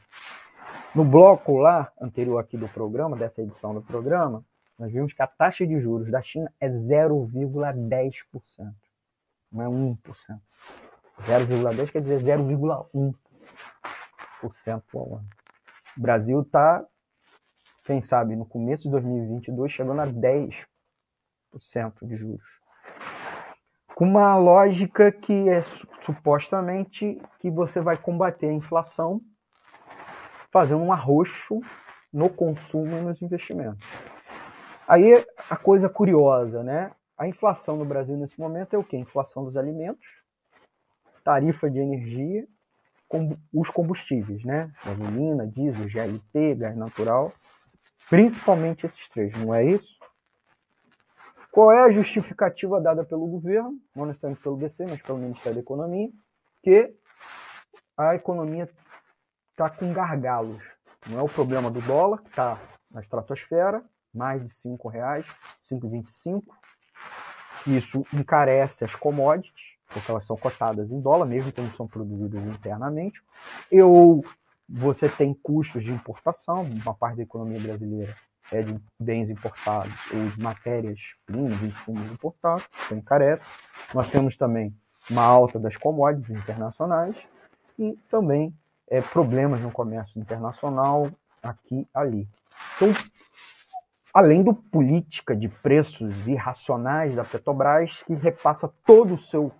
[0.94, 4.44] No bloco lá, anterior aqui do programa, dessa edição do programa,
[4.78, 8.74] nós vimos que a taxa de juros da China é 0,10%,
[9.50, 9.96] não é 1%.
[11.22, 15.28] 0,10 quer dizer 0,1% ao ano.
[15.96, 16.84] O Brasil está,
[17.84, 20.66] quem sabe, no começo de 2022, chegando a 10%
[22.02, 22.60] de juros.
[23.94, 25.62] Com uma lógica que é
[26.02, 29.20] supostamente que você vai combater a inflação
[30.50, 31.60] fazendo um arroxo
[32.12, 33.86] no consumo e nos investimentos.
[34.86, 36.90] Aí a coisa curiosa, né?
[37.16, 38.96] A inflação no Brasil nesse momento é o quê?
[38.96, 40.23] Inflação dos alimentos,
[41.24, 42.46] tarifa de energia,
[43.08, 44.70] com os combustíveis, né?
[44.84, 47.32] Gasolina, diesel, GLP, gás natural,
[48.08, 49.98] principalmente esses três, não é isso?
[51.50, 55.60] Qual é a justificativa dada pelo governo, não necessariamente pelo BC, mas pelo Ministério da
[55.60, 56.10] Economia,
[56.62, 56.92] que
[57.96, 58.68] a economia
[59.50, 60.64] está com gargalos.
[61.06, 62.60] Não é o problema do dólar, que está
[62.90, 65.26] na estratosfera, mais de R$ 5,00,
[65.62, 66.42] 5,25,
[67.62, 71.86] que isso encarece as commodities, porque elas são cotadas em dólar, mesmo que não são
[71.86, 73.22] produzidas internamente,
[73.72, 74.24] ou
[74.68, 78.16] você tem custos de importação, uma parte da economia brasileira
[78.52, 83.46] é de bens importados ou de matérias-primas, insumos importados, que encarece.
[83.94, 84.74] Nós temos também
[85.10, 87.16] uma alta das commodities internacionais
[87.78, 88.54] e também
[88.88, 91.10] é, problemas no comércio internacional
[91.42, 92.28] aqui ali.
[92.76, 92.92] Então,
[94.12, 99.52] além do política de preços irracionais da Petrobras, que repassa todo o seu.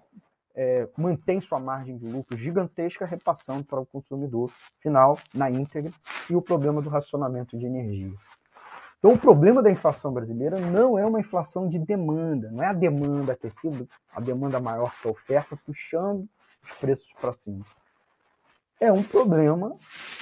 [0.57, 5.93] É, mantém sua margem de lucro gigantesca, repassando para o consumidor final na íntegra,
[6.31, 8.15] e o problema do racionamento de energia.
[8.99, 12.73] Então, o problema da inflação brasileira não é uma inflação de demanda, não é a
[12.73, 16.27] demanda aquecida, a demanda maior que a oferta, puxando
[16.63, 17.65] os preços para cima
[18.81, 19.77] é um problema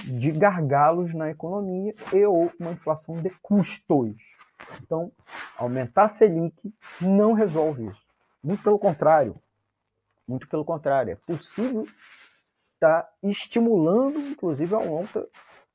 [0.05, 4.15] de gargalos na economia e ou uma inflação de custos.
[4.81, 5.11] Então,
[5.57, 8.03] aumentar a Selic não resolve isso.
[8.43, 9.35] Muito pelo contrário.
[10.33, 11.13] Muito pelo contrário.
[11.13, 11.83] É possível
[12.75, 15.29] estar tá estimulando, inclusive, a aumento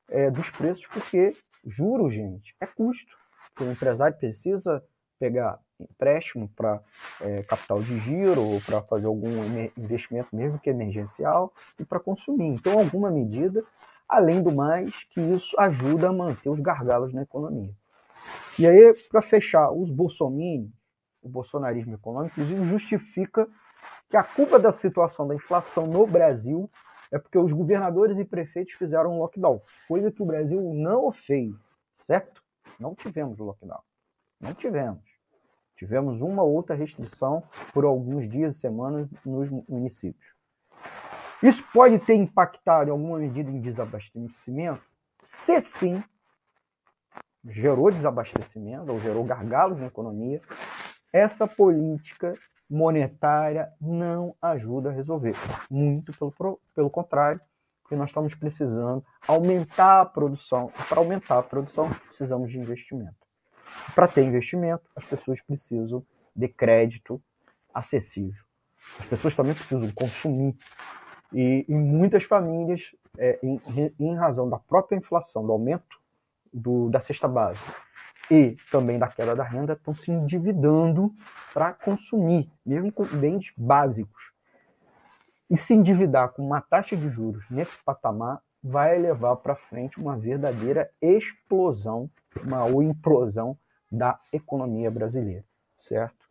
[0.09, 3.15] é, dos preços, porque juros, gente, é custo.
[3.61, 4.83] O empresário precisa
[5.19, 6.81] pegar empréstimo para
[7.21, 9.29] é, capital de giro ou para fazer algum
[9.77, 12.47] investimento mesmo que emergencial e para consumir.
[12.47, 13.63] Então, alguma medida,
[14.09, 17.75] além do mais, que isso ajuda a manter os gargalos na economia.
[18.57, 20.71] E aí, para fechar, os bolsominions,
[21.21, 23.47] o bolsonarismo econômico, inclusive, justifica
[24.09, 26.69] que a culpa da situação da inflação no Brasil
[27.11, 31.55] é porque os governadores e prefeitos fizeram um lockdown, coisa que o Brasil não fez,
[31.93, 32.43] certo?
[32.79, 33.81] Não tivemos lockdown.
[34.39, 35.01] Não tivemos.
[35.75, 37.43] Tivemos uma ou outra restrição
[37.73, 40.35] por alguns dias e semanas nos municípios.
[41.41, 44.81] Isso pode ter impactado em alguma medida em desabastecimento?
[45.23, 46.03] Se sim,
[47.45, 50.41] gerou desabastecimento ou gerou gargalos na economia,
[51.13, 52.33] essa política
[52.69, 55.35] monetária não ajuda a resolver.
[55.69, 57.39] Muito pelo, pelo contrário,
[57.81, 60.71] porque nós estamos precisando aumentar a produção.
[60.77, 63.15] E para aumentar a produção, precisamos de investimento.
[63.95, 67.21] Para ter investimento, as pessoas precisam de crédito
[67.73, 68.43] acessível.
[68.99, 70.55] As pessoas também precisam consumir.
[71.33, 73.61] E em muitas famílias, é, em,
[73.99, 75.99] em, razão da própria inflação, do aumento
[76.53, 77.86] do, da cesta básica
[78.29, 81.13] e também da queda da renda, estão se endividando
[81.53, 84.31] para consumir, mesmo com bens básicos.
[85.49, 90.17] E se endividar com uma taxa de juros nesse patamar vai levar para frente uma
[90.17, 92.09] verdadeira explosão,
[92.43, 93.57] uma ou implosão
[93.89, 95.45] da economia brasileira,
[95.75, 96.27] certo?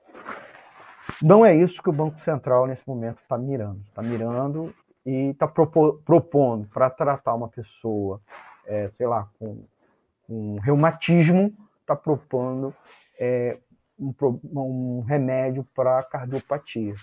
[1.23, 3.81] Não é isso que o Banco Central nesse momento está mirando.
[3.89, 4.75] Está mirando
[5.05, 8.21] e está propondo para tratar uma pessoa,
[8.67, 9.65] é, sei lá, com,
[10.27, 11.57] com reumatismo,
[11.87, 12.75] está propondo
[13.19, 13.59] é,
[13.99, 16.95] um, um remédio para cardiopatia.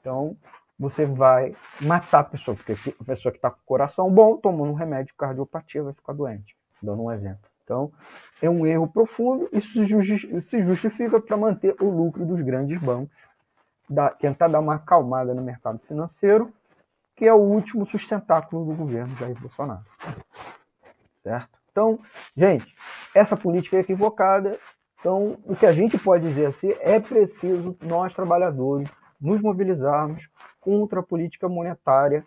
[0.00, 0.36] Então,
[0.78, 4.72] você vai matar a pessoa, porque a pessoa que está com o coração bom, tomando
[4.72, 6.56] um remédio cardiopatia, vai ficar doente.
[6.82, 7.48] Dando um exemplo.
[7.62, 7.92] Então,
[8.42, 9.48] é um erro profundo.
[9.52, 9.84] Isso
[10.40, 13.14] se justifica para manter o lucro dos grandes bancos,
[14.18, 16.52] tentar dar uma acalmada no mercado financeiro,
[17.14, 19.84] que é o último sustentáculo do governo Jair Bolsonaro.
[21.18, 21.59] certo?
[21.70, 21.98] Então,
[22.36, 22.74] gente,
[23.14, 24.58] essa política é equivocada.
[24.98, 28.88] Então, o que a gente pode dizer assim é preciso nós trabalhadores
[29.20, 30.28] nos mobilizarmos
[30.60, 32.24] contra a política monetária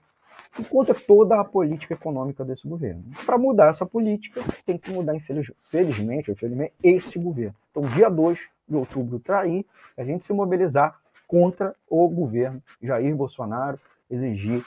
[0.58, 3.04] e contra toda a política econômica desse governo.
[3.26, 7.56] Para mudar essa política, tem que mudar, infelizmente, infelizmente, esse governo.
[7.72, 9.66] Então, dia 2 de outubro aí,
[9.98, 13.80] a gente se mobilizar contra o governo Jair Bolsonaro,
[14.10, 14.64] exigir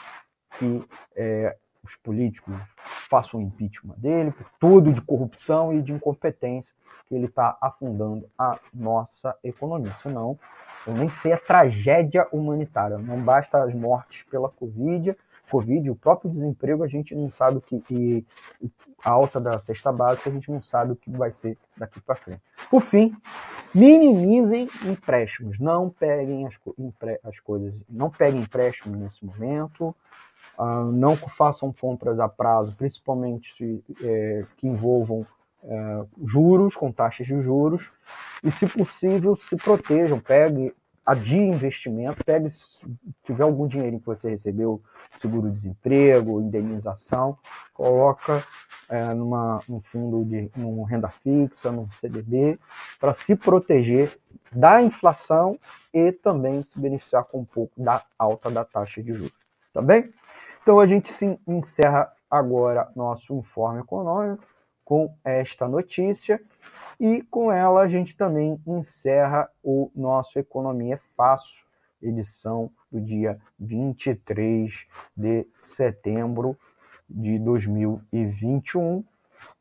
[0.58, 0.84] que
[1.14, 1.56] é,
[1.86, 2.74] os políticos
[3.08, 6.74] façam o impeachment dele, por tudo de corrupção e de incompetência
[7.06, 9.92] que ele está afundando a nossa economia.
[9.92, 10.38] Senão,
[10.86, 12.98] eu nem sei a tragédia humanitária.
[12.98, 15.16] Não basta as mortes pela Covid,
[15.50, 18.24] Covid, o próprio desemprego, a gente não sabe o que, e
[19.04, 22.16] a alta da cesta básica, a gente não sabe o que vai ser daqui para
[22.16, 22.42] frente.
[22.68, 23.14] Por fim,
[23.72, 26.58] minimizem empréstimos, não peguem as,
[27.22, 29.94] as coisas, não peguem empréstimos nesse momento,
[30.58, 35.26] uh, não façam compras a prazo, principalmente se, é, que envolvam
[35.64, 37.90] é, juros, com taxas de juros,
[38.42, 40.72] e se possível se protejam, pegue
[41.06, 42.80] adie investimento, pegue, se
[43.22, 44.82] tiver algum dinheiro que você recebeu,
[45.14, 47.38] seguro-desemprego, indenização,
[47.72, 48.44] coloca
[48.88, 52.58] é, numa, num fundo de num renda fixa, num CDB,
[52.98, 54.18] para se proteger
[54.50, 55.58] da inflação
[55.94, 59.46] e também se beneficiar com um pouco da alta da taxa de juros.
[59.72, 60.12] Tá bem?
[60.66, 64.44] Então a gente se encerra agora nosso informe econômico
[64.84, 66.42] com esta notícia
[66.98, 71.64] e com ela a gente também encerra o nosso Economia é Fácil,
[72.02, 76.58] edição do dia 23 de setembro
[77.08, 79.04] de 2021.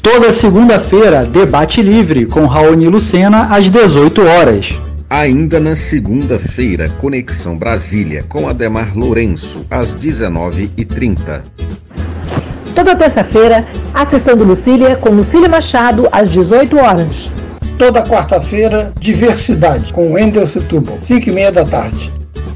[0.00, 4.70] Toda segunda-feira, debate livre com Raoni Lucena às 18 horas.
[5.12, 11.42] Ainda na segunda-feira, Conexão Brasília com Ademar Lourenço às 19h30.
[12.74, 17.30] Toda terça-feira, a sessão do Lucília com Lucília Machado às 18 horas.
[17.76, 22.10] Toda quarta-feira, Diversidade com Wendel Setúbal, 5 e meia da tarde.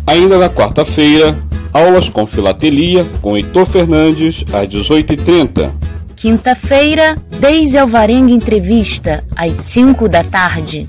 [0.07, 1.37] Ainda na quarta-feira,
[1.75, 5.73] aulas com filatelia com Heitor Fernandes às 18h30.
[6.17, 10.89] Quinta-feira, Deise Alvarenga Entrevista, às 5 da tarde.